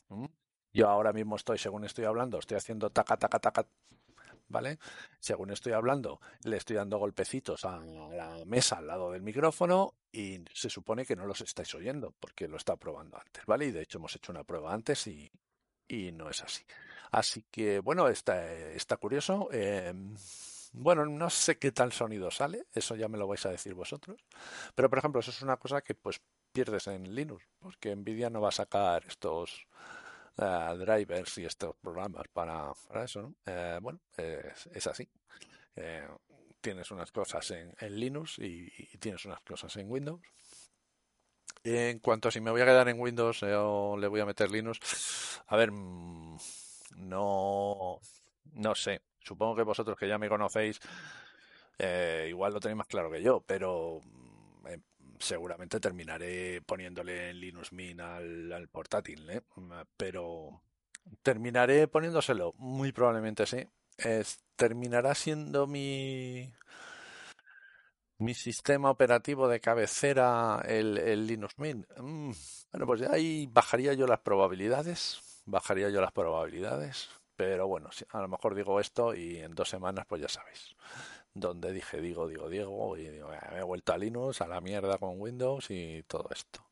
Yo 0.73 0.89
ahora 0.89 1.13
mismo 1.13 1.35
estoy, 1.35 1.57
según 1.57 1.85
estoy 1.85 2.05
hablando, 2.05 2.39
estoy 2.39 2.57
haciendo 2.57 2.89
taca, 2.89 3.17
taca, 3.17 3.39
taca, 3.39 3.65
¿vale? 4.47 4.79
Según 5.19 5.51
estoy 5.51 5.73
hablando, 5.73 6.21
le 6.43 6.57
estoy 6.57 6.75
dando 6.75 6.97
golpecitos 6.97 7.65
a 7.65 7.79
la 7.79 8.43
mesa 8.45 8.77
al 8.77 8.87
lado 8.87 9.11
del 9.11 9.21
micrófono 9.21 9.93
y 10.11 10.43
se 10.53 10.69
supone 10.69 11.05
que 11.05 11.15
no 11.15 11.25
los 11.25 11.41
estáis 11.41 11.73
oyendo 11.75 12.13
porque 12.19 12.47
lo 12.47 12.57
está 12.57 12.75
probando 12.75 13.17
antes, 13.17 13.45
¿vale? 13.45 13.65
Y 13.65 13.71
de 13.71 13.81
hecho 13.81 13.97
hemos 13.97 14.15
hecho 14.15 14.31
una 14.31 14.43
prueba 14.43 14.73
antes 14.73 15.07
y, 15.07 15.31
y 15.87 16.11
no 16.11 16.29
es 16.29 16.41
así. 16.41 16.63
Así 17.11 17.43
que, 17.51 17.79
bueno, 17.79 18.07
está, 18.07 18.51
está 18.53 18.97
curioso. 18.97 19.49
Em, 19.51 20.15
bueno, 20.73 21.05
no 21.05 21.29
sé 21.29 21.57
qué 21.57 21.71
tal 21.71 21.91
sonido 21.91 22.31
sale, 22.31 22.65
eso 22.73 22.95
ya 22.95 23.09
me 23.09 23.17
lo 23.17 23.27
vais 23.27 23.45
a 23.45 23.49
decir 23.49 23.73
vosotros. 23.73 24.23
Pero, 24.75 24.89
por 24.89 24.99
ejemplo, 24.99 25.19
eso 25.19 25.31
es 25.31 25.41
una 25.41 25.57
cosa 25.57 25.81
que 25.81 25.95
pues 25.95 26.21
pierdes 26.53 26.87
en 26.87 27.13
Linux, 27.13 27.45
porque 27.59 27.95
Nvidia 27.95 28.29
no 28.29 28.41
va 28.41 28.49
a 28.49 28.53
sacar 28.53 29.03
estos 29.07 29.67
drivers 30.37 31.37
y 31.37 31.45
estos 31.45 31.75
programas 31.77 32.27
para, 32.33 32.71
para 32.87 33.03
eso, 33.03 33.21
¿no? 33.21 33.35
Eh, 33.45 33.79
bueno, 33.81 33.99
es 34.17 34.87
así. 34.87 35.07
Eh, 35.75 36.07
tienes 36.59 36.91
unas 36.91 37.11
cosas 37.11 37.51
en, 37.51 37.99
Linux 37.99 38.39
y, 38.39 38.69
tienes 38.99 39.25
unas 39.25 39.41
cosas 39.41 39.75
en 39.77 39.89
Windows. 39.89 40.21
En 41.63 41.99
cuanto 41.99 42.29
a 42.29 42.31
si 42.31 42.41
me 42.41 42.51
voy 42.51 42.61
a 42.61 42.65
quedar 42.65 42.89
en 42.89 42.99
Windows 42.99 43.43
eh, 43.43 43.53
o 43.55 43.95
le 43.97 44.07
voy 44.07 44.19
a 44.19 44.25
meter 44.25 44.49
Linux, 44.49 45.41
a 45.47 45.55
ver, 45.57 45.71
mm, 45.71 46.37
no, 46.95 47.99
no 48.53 48.75
sé. 48.75 49.01
Supongo 49.19 49.55
que 49.55 49.63
vosotros 49.63 49.97
que 49.97 50.07
ya 50.07 50.17
me 50.17 50.29
conocéis, 50.29 50.79
igual 52.27 52.53
lo 52.53 52.59
tenéis 52.59 52.77
más 52.77 52.87
claro 52.87 53.11
que 53.11 53.21
yo, 53.21 53.41
pero 53.45 54.01
seguramente 55.21 55.79
terminaré 55.79 56.61
poniéndole 56.61 57.29
en 57.29 57.39
Linux 57.39 57.71
Mint 57.71 57.99
al, 57.99 58.67
portátil, 58.69 59.29
¿eh? 59.29 59.41
pero 59.97 60.61
terminaré 61.21 61.87
poniéndoselo, 61.87 62.53
muy 62.57 62.91
probablemente 62.91 63.45
sí. 63.45 63.67
terminará 64.55 65.15
siendo 65.15 65.67
mi 65.67 66.51
mi 68.21 68.35
sistema 68.35 68.91
operativo 68.91 69.47
de 69.47 69.59
cabecera 69.59 70.61
el, 70.65 71.25
Linux 71.25 71.57
Mint. 71.57 71.87
Mm, 71.97 72.31
bueno, 72.71 72.85
pues 72.85 73.01
ahí 73.01 73.47
bajaría 73.51 73.93
yo 73.93 74.05
las 74.05 74.19
probabilidades, 74.19 75.41
bajaría 75.45 75.89
yo 75.89 76.01
las 76.01 76.11
probabilidades, 76.11 77.09
pero 77.35 77.67
bueno, 77.67 77.89
a 78.09 78.21
lo 78.21 78.27
mejor 78.27 78.53
digo 78.53 78.79
esto 78.79 79.15
y 79.15 79.37
en 79.37 79.55
dos 79.55 79.69
semanas 79.69 80.05
pues 80.07 80.21
ya 80.21 80.29
sabéis 80.29 80.75
donde 81.33 81.71
dije 81.71 82.01
digo, 82.01 82.27
digo, 82.27 82.49
Diego, 82.49 82.97
y 82.97 83.07
digo, 83.07 83.29
me 83.51 83.59
he 83.59 83.63
vuelto 83.63 83.93
a 83.93 83.97
Linux, 83.97 84.41
a 84.41 84.47
la 84.47 84.61
mierda 84.61 84.97
con 84.97 85.19
Windows 85.19 85.69
y 85.69 86.03
todo 86.03 86.29
esto. 86.31 86.65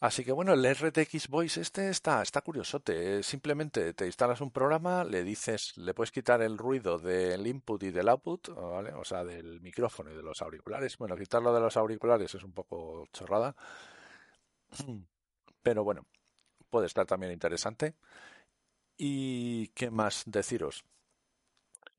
así 0.00 0.24
que 0.24 0.32
bueno, 0.32 0.52
el 0.52 0.64
RTX 0.64 1.28
Voice 1.28 1.60
este 1.60 1.88
está, 1.88 2.22
está 2.22 2.42
curiosote. 2.42 3.22
Simplemente 3.22 3.94
te 3.94 4.06
instalas 4.06 4.40
un 4.40 4.50
programa, 4.50 5.04
le 5.04 5.24
dices, 5.24 5.76
le 5.78 5.94
puedes 5.94 6.12
quitar 6.12 6.42
el 6.42 6.58
ruido 6.58 6.98
del 6.98 7.46
input 7.46 7.82
y 7.82 7.90
del 7.90 8.08
output, 8.08 8.48
¿vale? 8.54 8.92
O 8.94 9.04
sea, 9.04 9.24
del 9.24 9.60
micrófono 9.60 10.10
y 10.12 10.16
de 10.16 10.22
los 10.22 10.42
auriculares. 10.42 10.98
Bueno, 10.98 11.16
quitarlo 11.16 11.54
de 11.54 11.60
los 11.60 11.76
auriculares 11.76 12.34
es 12.34 12.44
un 12.44 12.52
poco 12.52 13.06
chorrada. 13.12 13.56
Pero 15.62 15.84
bueno, 15.84 16.06
puede 16.70 16.86
estar 16.86 17.06
también 17.06 17.32
interesante. 17.32 17.94
¿Y 19.02 19.68
qué 19.68 19.90
más 19.90 20.24
deciros? 20.26 20.84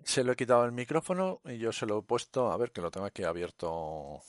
Se 0.04 0.24
lo 0.24 0.34
he 0.34 0.36
quitado 0.36 0.66
el 0.66 0.72
micrófono 0.72 1.42
y 1.46 1.58
yo 1.58 1.72
se 1.72 1.88
lo 1.88 1.98
he 1.98 2.04
puesto, 2.04 2.52
a 2.52 2.58
ver 2.58 2.72
que 2.72 2.82
lo 2.82 2.92
tengo 2.92 3.08
aquí 3.08 3.24
abierto. 3.24 4.22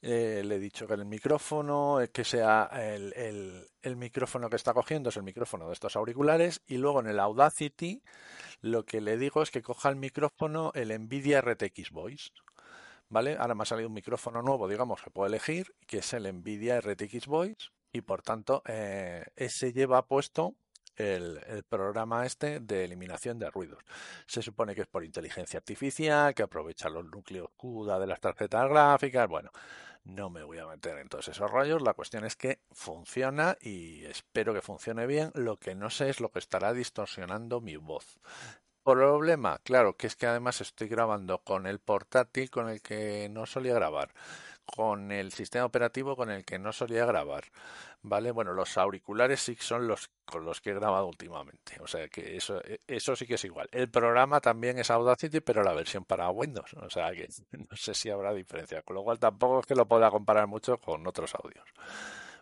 Eh, 0.00 0.40
le 0.42 0.54
he 0.54 0.58
dicho 0.58 0.86
que 0.86 0.94
el 0.94 1.04
micrófono, 1.04 2.00
eh, 2.00 2.08
que 2.08 2.24
sea 2.24 2.70
el, 2.72 3.68
micrófono 3.94 4.48
que 4.48 4.56
está 4.56 4.72
cogiendo, 4.72 5.10
es 5.10 5.18
el 5.18 5.22
micrófono 5.22 5.66
de 5.66 5.74
estos 5.74 5.96
auriculares. 5.96 6.62
Y 6.66 6.78
luego 6.78 7.00
en 7.00 7.08
el 7.08 7.20
Audacity 7.20 8.02
lo 8.62 8.86
que 8.86 9.02
le 9.02 9.18
digo 9.18 9.42
es 9.42 9.50
que 9.50 9.60
coja 9.60 9.90
el 9.90 9.96
micrófono, 9.96 10.72
el 10.74 10.98
Nvidia 10.98 11.42
RTX 11.42 11.90
Voice. 11.90 12.30
¿Vale? 13.10 13.36
Ahora 13.38 13.54
me 13.54 13.64
ha 13.64 13.66
salido 13.66 13.88
un 13.88 13.94
micrófono 13.94 14.40
nuevo, 14.40 14.66
digamos, 14.66 15.02
que 15.02 15.10
puedo 15.10 15.26
elegir, 15.26 15.74
que 15.86 15.98
es 15.98 16.14
el 16.14 16.22
Nvidia 16.22 16.80
RTX 16.80 17.26
Voice. 17.26 17.68
Y 17.92 18.00
por 18.00 18.22
tanto, 18.22 18.62
eh, 18.64 19.26
ese 19.36 19.74
lleva 19.74 20.06
puesto 20.06 20.56
el, 20.96 21.64
programa 21.68 22.26
este 22.26 22.60
de 22.60 22.84
eliminación 22.84 23.38
de 23.38 23.50
ruidos. 23.50 23.82
Se 24.26 24.42
supone 24.42 24.74
que 24.74 24.82
es 24.82 24.86
por 24.86 25.04
inteligencia 25.04 25.58
artificial, 25.58 26.34
que 26.34 26.42
aprovecha 26.42 26.88
los 26.88 27.04
núcleos 27.04 27.50
CUDA 27.56 27.98
de 27.98 28.06
las 28.06 28.20
tarjetas 28.20 28.68
gráficas. 28.68 29.28
Bueno, 29.28 29.50
no 30.04 30.30
me 30.30 30.42
voy 30.42 30.58
a 30.58 30.66
meter 30.66 30.98
en 30.98 31.08
todos 31.08 31.28
esos 31.28 31.50
rollos. 31.50 31.82
La 31.82 31.94
cuestión 31.94 32.24
es 32.24 32.36
que 32.36 32.60
funciona 32.72 33.56
y 33.60 34.04
espero 34.04 34.54
que 34.54 34.62
funcione 34.62 35.06
bien. 35.06 35.30
Lo 35.34 35.58
que 35.58 35.74
no 35.74 35.90
sé 35.90 36.08
es 36.08 36.20
lo 36.20 36.30
que 36.30 36.38
estará 36.38 36.72
distorsionando 36.72 37.60
mi 37.60 37.76
voz. 37.76 38.18
Problema, 38.84 39.58
claro, 39.64 39.96
que 39.96 40.06
es 40.06 40.14
que 40.14 40.26
además 40.26 40.60
estoy 40.60 40.86
grabando 40.86 41.38
con 41.38 41.66
el 41.66 41.80
portátil 41.80 42.50
con 42.50 42.68
el 42.68 42.80
que 42.82 43.28
no 43.28 43.44
solía 43.44 43.74
grabar 43.74 44.12
con 44.66 45.12
el 45.12 45.32
sistema 45.32 45.64
operativo 45.64 46.16
con 46.16 46.30
el 46.30 46.44
que 46.44 46.58
no 46.58 46.72
solía 46.72 47.06
grabar. 47.06 47.44
¿Vale? 48.02 48.30
Bueno, 48.30 48.52
los 48.52 48.76
auriculares 48.76 49.40
sí 49.40 49.56
son 49.58 49.88
los 49.88 50.10
con 50.24 50.44
los 50.44 50.60
que 50.60 50.70
he 50.70 50.74
grabado 50.74 51.06
últimamente. 51.06 51.80
O 51.80 51.86
sea 51.86 52.08
que 52.08 52.36
eso, 52.36 52.60
eso 52.86 53.16
sí 53.16 53.26
que 53.26 53.34
es 53.34 53.44
igual. 53.44 53.68
El 53.72 53.88
programa 53.90 54.40
también 54.40 54.78
es 54.78 54.90
Audacity, 54.90 55.40
pero 55.40 55.62
la 55.62 55.72
versión 55.72 56.04
para 56.04 56.30
Windows. 56.30 56.74
O 56.74 56.90
sea 56.90 57.10
que 57.12 57.28
no 57.52 57.76
sé 57.76 57.94
si 57.94 58.10
habrá 58.10 58.32
diferencia. 58.32 58.82
Con 58.82 58.96
lo 58.96 59.02
cual 59.02 59.18
tampoco 59.18 59.60
es 59.60 59.66
que 59.66 59.74
lo 59.74 59.86
pueda 59.86 60.10
comparar 60.10 60.46
mucho 60.46 60.78
con 60.78 61.06
otros 61.06 61.34
audios. 61.34 61.64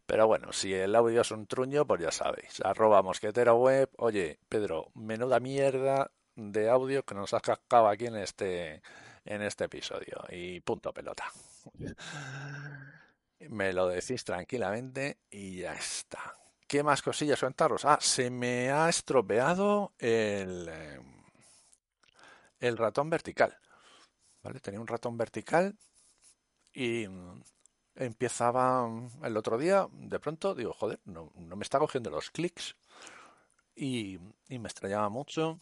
Pero 0.06 0.26
bueno, 0.26 0.52
si 0.52 0.74
el 0.74 0.94
audio 0.94 1.22
es 1.22 1.30
un 1.30 1.46
truño, 1.46 1.86
pues 1.86 2.02
ya 2.02 2.10
sabéis. 2.10 2.60
Arroba 2.62 3.02
mosquetero 3.02 3.56
web. 3.56 3.88
Oye, 3.96 4.38
Pedro, 4.48 4.90
menuda 4.94 5.40
mierda 5.40 6.10
de 6.36 6.68
audio 6.68 7.04
que 7.04 7.14
nos 7.14 7.32
has 7.32 7.42
cascado 7.42 7.88
aquí 7.88 8.06
en 8.06 8.16
este, 8.16 8.82
en 9.24 9.42
este 9.42 9.64
episodio. 9.64 10.24
Y 10.30 10.60
punto 10.60 10.92
pelota. 10.92 11.24
Me 13.48 13.72
lo 13.72 13.88
decís 13.88 14.24
tranquilamente 14.24 15.18
y 15.30 15.58
ya 15.60 15.74
está. 15.74 16.34
¿Qué 16.66 16.82
más 16.82 17.02
cosillas 17.02 17.40
contaros? 17.40 17.84
Ah, 17.84 17.98
se 18.00 18.30
me 18.30 18.70
ha 18.70 18.88
estropeado 18.88 19.92
el, 19.98 20.68
eh, 20.70 21.00
el 22.60 22.76
ratón 22.76 23.10
vertical. 23.10 23.56
¿Vale? 24.42 24.60
Tenía 24.60 24.80
un 24.80 24.86
ratón 24.86 25.16
vertical 25.16 25.76
y 26.72 27.06
empezaba 27.94 28.88
el 29.22 29.36
otro 29.36 29.58
día, 29.58 29.86
de 29.92 30.18
pronto 30.18 30.54
digo, 30.54 30.72
joder, 30.72 31.00
no, 31.04 31.30
me 31.34 31.62
está 31.62 31.78
cogiendo 31.78 32.10
los 32.10 32.30
clics 32.30 32.76
y, 33.74 34.18
y, 34.48 34.58
me 34.58 34.68
extrañaba 34.68 35.08
mucho. 35.08 35.58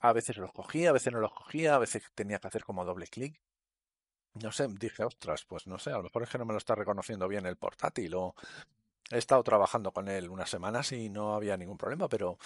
A 0.00 0.12
veces 0.12 0.36
los 0.36 0.52
cogía, 0.52 0.90
a 0.90 0.92
veces 0.92 1.12
no 1.12 1.20
los 1.20 1.32
cogía, 1.32 1.74
a 1.74 1.78
veces 1.78 2.02
tenía 2.14 2.38
que 2.38 2.48
hacer 2.48 2.64
como 2.64 2.84
doble 2.84 3.06
clic 3.06 3.40
no 4.34 4.52
sé, 4.52 4.68
dije, 4.68 5.04
ostras, 5.04 5.44
pues 5.44 5.66
no 5.66 5.78
sé, 5.78 5.90
a 5.90 5.96
lo 5.96 6.04
mejor 6.04 6.22
es 6.22 6.30
que 6.30 6.38
no 6.38 6.44
me 6.44 6.52
lo 6.52 6.58
está 6.58 6.74
reconociendo 6.74 7.28
bien 7.28 7.46
el 7.46 7.56
portátil 7.56 8.14
o 8.14 8.34
he 9.10 9.18
estado 9.18 9.42
trabajando 9.42 9.92
con 9.92 10.08
él 10.08 10.28
unas 10.28 10.50
semanas 10.50 10.92
y 10.92 11.08
no 11.08 11.34
había 11.34 11.56
ningún 11.56 11.76
problema, 11.76 12.08
pero 12.08 12.38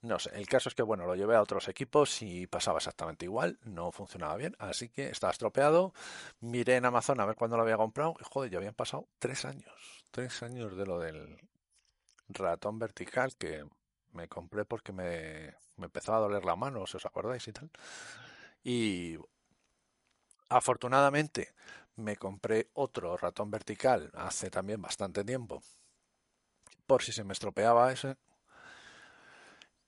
no 0.00 0.18
sé, 0.20 0.30
el 0.34 0.46
caso 0.46 0.68
es 0.68 0.74
que 0.76 0.82
bueno, 0.82 1.06
lo 1.06 1.16
llevé 1.16 1.34
a 1.34 1.42
otros 1.42 1.68
equipos 1.68 2.22
y 2.22 2.46
pasaba 2.46 2.78
exactamente 2.78 3.24
igual, 3.24 3.58
no 3.64 3.90
funcionaba 3.90 4.36
bien, 4.36 4.54
así 4.60 4.88
que 4.88 5.08
estaba 5.08 5.32
estropeado, 5.32 5.92
miré 6.40 6.76
en 6.76 6.84
Amazon 6.84 7.20
a 7.20 7.26
ver 7.26 7.34
cuándo 7.34 7.56
lo 7.56 7.64
había 7.64 7.76
comprado 7.76 8.14
y 8.20 8.24
joder, 8.24 8.50
ya 8.50 8.58
habían 8.58 8.74
pasado 8.74 9.08
tres 9.18 9.44
años, 9.44 10.04
tres 10.12 10.42
años 10.42 10.76
de 10.76 10.86
lo 10.86 11.00
del 11.00 11.36
ratón 12.28 12.78
vertical 12.78 13.34
que 13.36 13.64
me 14.12 14.28
compré 14.28 14.64
porque 14.64 14.92
me, 14.92 15.54
me 15.76 15.86
empezaba 15.86 16.18
a 16.18 16.20
doler 16.20 16.44
la 16.44 16.56
mano, 16.56 16.86
si 16.86 16.96
os 16.96 17.06
acordáis 17.06 17.46
y 17.48 17.52
tal. 17.52 17.70
Y 18.62 19.16
Afortunadamente 20.50 21.54
me 21.96 22.16
compré 22.16 22.70
otro 22.74 23.16
ratón 23.16 23.50
vertical 23.50 24.10
hace 24.14 24.50
también 24.50 24.80
bastante 24.80 25.24
tiempo, 25.24 25.62
por 26.86 27.02
si 27.02 27.12
se 27.12 27.24
me 27.24 27.32
estropeaba 27.32 27.92
ese. 27.92 28.16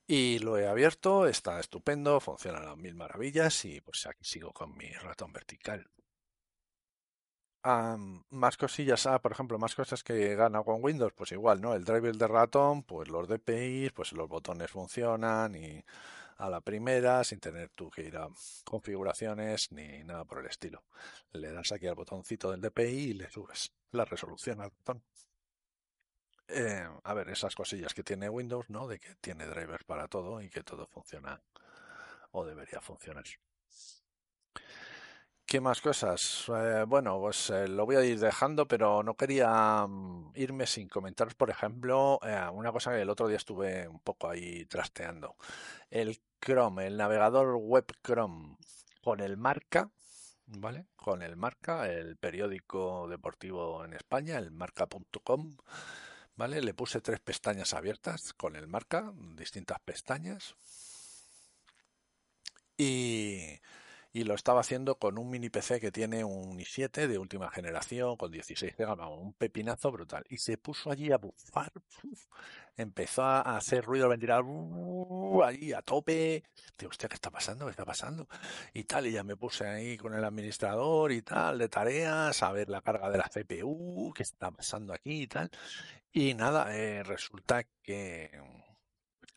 Y 0.07 0.37
lo 0.39 0.57
he 0.59 0.67
abierto, 0.67 1.25
está 1.25 1.59
estupendo, 1.59 2.19
funciona 2.19 2.59
a 2.59 2.63
las 2.63 2.77
mil 2.77 2.93
maravillas 2.95 3.65
y 3.65 3.81
pues 3.81 4.05
aquí 4.05 4.23
sigo 4.23 4.51
con 4.53 4.77
mi 4.77 4.91
ratón 4.91 5.33
vertical. 5.33 5.89
más 8.29 8.57
cosillas, 8.57 9.05
ah, 9.05 9.19
por 9.21 9.31
ejemplo, 9.31 9.57
más 9.59 9.75
cosas 9.75 10.03
que 10.03 10.35
gana 10.35 10.63
con 10.63 10.83
Windows, 10.83 11.13
pues 11.13 11.31
igual, 11.31 11.61
¿no? 11.61 11.73
El 11.75 11.83
driver 11.85 12.15
de 12.15 12.27
ratón, 12.27 12.83
pues 12.83 13.09
los 13.09 13.27
DPI, 13.27 13.89
pues 13.91 14.13
los 14.13 14.27
botones 14.27 14.69
funcionan 14.71 15.55
y 15.55 15.83
a 16.41 16.49
la 16.49 16.61
primera, 16.61 17.23
sin 17.23 17.39
tener 17.39 17.69
tú 17.69 17.91
que 17.91 18.01
ir 18.01 18.17
a 18.17 18.27
configuraciones 18.65 19.71
ni 19.71 20.03
nada 20.03 20.25
por 20.25 20.39
el 20.39 20.47
estilo. 20.47 20.83
Le 21.33 21.51
das 21.51 21.71
aquí 21.71 21.85
al 21.85 21.93
botoncito 21.93 22.49
del 22.49 22.61
DPI 22.61 23.11
y 23.11 23.13
le 23.13 23.29
subes 23.29 23.71
la 23.91 24.05
resolución 24.05 24.59
al 24.59 24.71
botón. 24.71 25.03
Eh, 26.47 26.87
a 27.03 27.13
ver, 27.13 27.29
esas 27.29 27.53
cosillas 27.53 27.93
que 27.93 28.03
tiene 28.03 28.27
Windows, 28.27 28.69
¿no? 28.71 28.87
De 28.87 28.99
que 28.99 29.13
tiene 29.21 29.45
drivers 29.45 29.83
para 29.83 30.07
todo 30.07 30.41
y 30.41 30.49
que 30.49 30.63
todo 30.63 30.87
funciona 30.87 31.39
o 32.31 32.43
debería 32.43 32.81
funcionar. 32.81 33.25
¿Qué 35.45 35.61
más 35.61 35.79
cosas? 35.79 36.45
Eh, 36.49 36.85
bueno, 36.87 37.19
pues 37.19 37.51
eh, 37.51 37.67
lo 37.67 37.85
voy 37.85 37.97
a 37.97 38.03
ir 38.03 38.19
dejando, 38.19 38.67
pero 38.67 39.03
no 39.03 39.15
quería 39.15 39.85
mm, 39.87 40.31
irme 40.35 40.65
sin 40.65 40.87
comentaros, 40.89 41.35
por 41.35 41.51
ejemplo, 41.51 42.19
una 42.53 42.71
cosa 42.71 42.91
que 42.91 43.01
el 43.01 43.09
otro 43.09 43.27
día 43.27 43.37
estuve 43.37 43.87
un 43.87 43.99
poco 43.99 44.29
ahí 44.29 44.65
trasteando. 44.65 45.35
El 45.89 46.19
Chrome, 46.43 46.87
el 46.87 46.97
navegador 46.97 47.55
web 47.55 47.85
Chrome 48.03 48.57
con 49.03 49.19
el 49.19 49.37
marca, 49.37 49.91
¿vale? 50.47 50.87
Con 50.95 51.21
el 51.21 51.35
marca, 51.35 51.87
el 51.87 52.17
periódico 52.17 53.07
deportivo 53.07 53.85
en 53.85 53.93
España, 53.93 54.39
el 54.39 54.51
marca.com, 54.51 55.55
¿vale? 56.35 56.61
Le 56.61 56.73
puse 56.73 56.99
tres 56.99 57.19
pestañas 57.19 57.75
abiertas 57.75 58.33
con 58.33 58.55
el 58.55 58.67
marca, 58.67 59.13
distintas 59.35 59.79
pestañas. 59.81 60.55
Y 62.75 63.59
y 64.13 64.25
lo 64.25 64.35
estaba 64.35 64.59
haciendo 64.59 64.95
con 64.95 65.17
un 65.17 65.29
mini 65.29 65.49
PC 65.49 65.79
que 65.79 65.91
tiene 65.91 66.23
un 66.23 66.59
i7 66.59 67.07
de 67.07 67.17
última 67.17 67.49
generación 67.49 68.17
con 68.17 68.31
16 68.31 68.75
GB, 68.77 69.07
un 69.07 69.33
pepinazo 69.33 69.91
brutal. 69.91 70.25
Y 70.29 70.37
se 70.37 70.57
puso 70.57 70.91
allí 70.91 71.11
a 71.11 71.17
bufar, 71.17 71.71
empezó 72.75 73.23
a 73.23 73.57
hacer 73.57 73.85
ruido 73.85 74.05
al 74.05 74.11
ventilador, 74.11 75.45
allí 75.45 75.71
a 75.71 75.81
tope. 75.81 76.43
Digo, 76.77 76.89
hostia, 76.89 77.07
¿qué 77.07 77.15
está 77.15 77.31
pasando? 77.31 77.65
¿Qué 77.65 77.71
está 77.71 77.85
pasando? 77.85 78.27
Y 78.73 78.83
tal, 78.83 79.07
y 79.07 79.13
ya 79.13 79.23
me 79.23 79.37
puse 79.37 79.65
ahí 79.65 79.97
con 79.97 80.13
el 80.13 80.23
administrador 80.23 81.11
y 81.13 81.21
tal, 81.21 81.57
de 81.57 81.69
tareas, 81.69 82.43
a 82.43 82.51
ver 82.51 82.69
la 82.69 82.81
carga 82.81 83.09
de 83.09 83.17
la 83.17 83.29
CPU, 83.29 84.13
qué 84.13 84.23
está 84.23 84.51
pasando 84.51 84.93
aquí 84.93 85.23
y 85.23 85.27
tal. 85.27 85.49
Y 86.11 86.33
nada, 86.33 86.75
eh, 86.75 87.03
resulta 87.03 87.63
que 87.81 88.31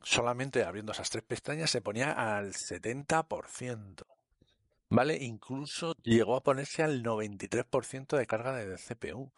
solamente 0.03 0.65
abriendo 0.65 0.93
esas 0.93 1.11
tres 1.11 1.25
pestañas 1.25 1.71
se 1.71 1.81
ponía 1.81 2.37
al 2.37 2.53
70%. 2.55 4.14
¿Vale? 4.89 5.17
Incluso 5.23 5.95
llegó 6.03 6.37
a 6.37 6.43
ponerse 6.43 6.83
al 6.83 7.03
93% 7.03 8.17
de 8.17 8.27
carga 8.27 8.55
de 8.55 8.77
CPU. 8.77 9.33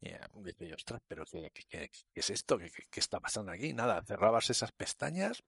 Y 0.00 0.10
dije 0.42 0.68
yo, 0.68 0.76
ostras, 0.76 1.00
pero 1.08 1.24
¿qué, 1.24 1.90
es 2.14 2.30
esto? 2.30 2.58
¿Qué, 2.58 2.70
está 3.00 3.18
pasando 3.20 3.52
aquí? 3.52 3.72
Nada, 3.72 4.02
cerrabas 4.04 4.50
esas 4.50 4.72
pestañas 4.72 5.42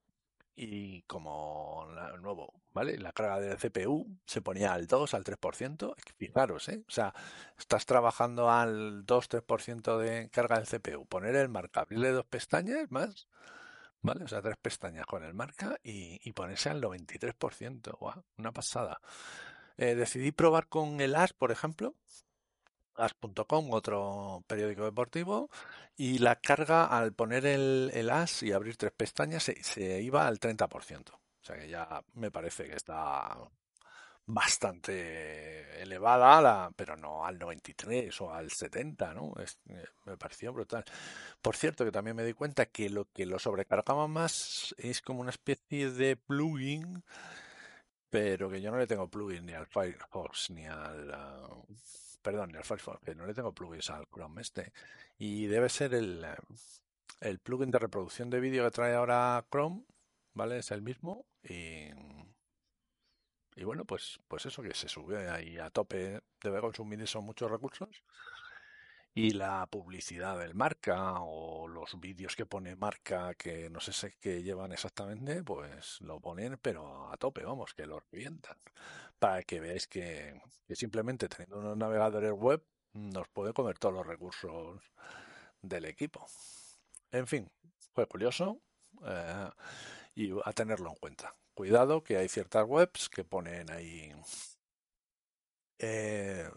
y 0.56 1.02
como 1.02 1.86
nuevo, 2.20 2.52
¿vale? 2.72 2.98
La 2.98 3.12
carga 3.12 3.38
de 3.38 3.56
CPU 3.56 4.18
se 4.26 4.42
ponía 4.42 4.72
al 4.72 4.88
2, 4.88 5.14
al 5.14 5.22
3%. 5.22 5.94
Fijaros, 6.16 6.68
¿eh? 6.68 6.82
O 6.88 6.90
sea, 6.90 7.14
estás 7.56 7.86
trabajando 7.86 8.50
al 8.50 9.06
2-3% 9.06 9.98
de 9.98 10.30
carga 10.30 10.58
del 10.58 10.66
CPU. 10.66 11.06
Poner 11.06 11.36
el 11.36 11.48
marca, 11.48 11.82
abrirle 11.82 12.10
dos 12.10 12.26
pestañas 12.26 12.90
más, 12.90 13.28
¿vale? 14.02 14.24
O 14.24 14.28
sea, 14.28 14.42
tres 14.42 14.56
pestañas 14.60 15.06
con 15.06 15.24
el 15.24 15.34
marca 15.34 15.78
y, 15.82 16.32
ponerse 16.32 16.70
al 16.70 16.80
93%. 16.80 17.98
¡Guau! 17.98 18.24
Una 18.38 18.52
pasada. 18.52 19.00
Eh, 19.76 19.94
decidí 19.94 20.32
probar 20.32 20.68
con 20.68 21.00
el 21.00 21.14
AS, 21.14 21.32
por 21.32 21.52
ejemplo, 21.52 21.94
as.com, 22.96 23.72
otro 23.72 24.42
periódico 24.46 24.84
deportivo, 24.84 25.50
y 25.96 26.18
la 26.18 26.36
carga 26.36 26.84
al 26.86 27.12
poner 27.12 27.46
el, 27.46 27.90
el 27.94 28.10
AS 28.10 28.42
y 28.42 28.52
abrir 28.52 28.76
tres 28.76 28.92
pestañas 28.92 29.44
se, 29.44 30.02
iba 30.02 30.26
al 30.26 30.38
30%. 30.40 31.10
O 31.10 31.20
sea 31.40 31.56
que 31.56 31.68
ya 31.68 32.02
me 32.14 32.30
parece 32.30 32.66
que 32.66 32.76
está 32.76 33.36
bastante 34.28 35.82
elevada, 35.82 36.40
la, 36.42 36.70
pero 36.76 36.96
no 36.96 37.24
al 37.24 37.38
93 37.38 38.20
o 38.20 38.32
al 38.32 38.50
70, 38.50 39.14
¿no? 39.14 39.32
Eh, 39.38 39.84
me 40.04 40.16
pareció 40.18 40.52
brutal. 40.52 40.84
Por 41.40 41.56
cierto, 41.56 41.84
que 41.84 41.90
también 41.90 42.14
me 42.14 42.24
di 42.24 42.34
cuenta 42.34 42.66
que 42.66 42.90
lo 42.90 43.06
que 43.06 43.24
lo 43.24 43.38
sobrecargaba 43.38 44.06
más 44.06 44.74
es 44.78 45.00
como 45.00 45.22
una 45.22 45.30
especie 45.30 45.90
de 45.90 46.16
plugin 46.16 47.02
pero 48.10 48.48
que 48.48 48.60
yo 48.60 48.70
no 48.70 48.78
le 48.78 48.86
tengo 48.86 49.08
plugin 49.08 49.46
ni 49.46 49.52
al 49.52 49.66
Firefox 49.66 50.50
ni 50.50 50.66
al 50.66 51.12
ah, 51.12 51.48
perdón, 52.22 52.50
ni 52.52 52.58
al 52.58 52.64
Firefox, 52.64 53.00
que 53.04 53.14
no 53.14 53.26
le 53.26 53.34
tengo 53.34 53.52
plugins 53.52 53.90
al 53.90 54.06
Chrome 54.08 54.40
este 54.42 54.72
y 55.18 55.46
debe 55.46 55.68
ser 55.68 55.94
el 55.94 56.26
el 57.20 57.38
plugin 57.40 57.70
de 57.70 57.78
reproducción 57.78 58.30
de 58.30 58.40
vídeo 58.40 58.64
que 58.64 58.70
trae 58.70 58.94
ahora 58.94 59.44
Chrome, 59.50 59.84
¿vale? 60.34 60.58
Es 60.58 60.70
el 60.70 60.82
mismo 60.82 61.26
y 61.42 61.90
y 63.58 63.64
bueno, 63.64 63.84
pues 63.84 64.20
pues 64.28 64.46
eso 64.46 64.62
que 64.62 64.74
se 64.74 64.88
sube 64.88 65.28
ahí 65.28 65.58
a 65.58 65.70
tope, 65.70 66.22
debe 66.40 66.60
consumir 66.60 67.02
eso 67.02 67.20
muchos 67.20 67.50
recursos 67.50 68.04
y 69.14 69.32
la 69.32 69.66
publicidad 69.66 70.38
del 70.38 70.54
marca 70.54 71.14
o 71.20 71.66
los 71.66 71.98
vídeos 71.98 72.36
que 72.36 72.46
pone 72.46 72.76
marca 72.76 73.34
que 73.34 73.68
no 73.68 73.80
sé 73.80 74.14
qué 74.20 74.44
llevan 74.44 74.70
exactamente, 74.72 75.42
pues 75.42 76.00
lo 76.02 76.20
ponen 76.20 76.56
pero 76.62 77.10
a 77.10 77.16
tope, 77.16 77.44
vamos, 77.44 77.74
que 77.74 77.86
lo 77.86 77.98
revientan. 78.12 78.56
Para 79.18 79.42
que 79.42 79.58
veáis 79.58 79.88
que, 79.88 80.40
simplemente 80.70 81.28
teniendo 81.28 81.58
unos 81.58 81.76
navegadores 81.76 82.32
web 82.32 82.62
nos 82.92 83.28
puede 83.28 83.52
comer 83.52 83.76
todos 83.78 83.94
los 83.94 84.06
recursos 84.06 84.80
del 85.62 85.86
equipo. 85.86 86.24
En 87.10 87.26
fin, 87.26 87.50
fue 87.92 88.06
curioso 88.06 88.60
eh, 89.04 89.50
y 90.14 90.30
a 90.44 90.52
tenerlo 90.52 90.90
en 90.90 90.96
cuenta. 90.96 91.34
Cuidado 91.58 92.04
que 92.04 92.16
hay 92.16 92.28
ciertas 92.28 92.64
webs 92.68 93.08
que 93.08 93.24
ponen 93.24 93.68
ahí... 93.72 94.14
Eh, 95.80 96.48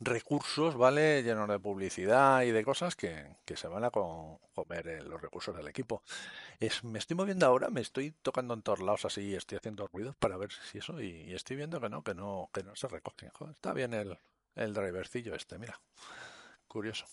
recursos, 0.00 0.76
¿vale? 0.76 1.22
Llenos 1.22 1.48
de 1.48 1.58
publicidad 1.58 2.42
y 2.42 2.50
de 2.50 2.62
cosas 2.62 2.94
que, 2.94 3.38
se 3.46 3.68
van 3.68 3.84
a 3.84 3.90
comer 3.90 5.02
los 5.04 5.22
recursos 5.22 5.56
del 5.56 5.66
equipo. 5.66 6.02
Es, 6.60 6.84
me 6.84 6.98
estoy 6.98 7.16
moviendo 7.16 7.46
ahora, 7.46 7.70
me 7.70 7.80
estoy 7.80 8.10
tocando 8.10 8.52
en 8.52 8.60
todos 8.60 8.80
lados 8.80 9.06
así, 9.06 9.34
estoy 9.34 9.56
haciendo 9.56 9.86
ruidos 9.86 10.14
para 10.16 10.36
ver 10.36 10.50
si 10.70 10.76
eso, 10.76 11.00
y, 11.00 11.32
estoy 11.32 11.56
viendo 11.56 11.80
que 11.80 11.88
no, 11.88 12.04
que 12.04 12.12
no, 12.12 12.50
que 12.52 12.62
no 12.64 12.76
se 12.76 12.86
recogen. 12.86 13.30
está 13.50 13.72
bien 13.72 13.94
el, 13.94 14.18
el 14.56 14.74
drivercillo 14.74 15.34
este, 15.34 15.58
mira. 15.58 15.80
Curioso. 16.68 17.06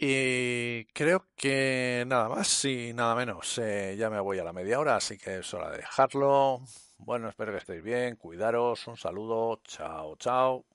Y 0.00 0.84
creo 0.94 1.26
que 1.36 2.04
nada 2.06 2.28
más 2.28 2.64
y 2.64 2.92
nada 2.94 3.14
menos. 3.16 3.58
Eh, 3.58 3.96
ya 3.98 4.10
me 4.10 4.20
voy 4.20 4.38
a 4.38 4.44
la 4.44 4.52
media 4.52 4.78
hora, 4.78 4.96
así 4.96 5.18
que 5.18 5.38
es 5.38 5.52
hora 5.54 5.70
de 5.70 5.78
dejarlo. 5.78 6.60
Bueno, 6.98 7.28
espero 7.28 7.52
que 7.52 7.58
estéis 7.58 7.82
bien, 7.82 8.16
cuidaros, 8.16 8.86
un 8.86 8.96
saludo, 8.96 9.60
chao, 9.64 10.16
chao. 10.16 10.64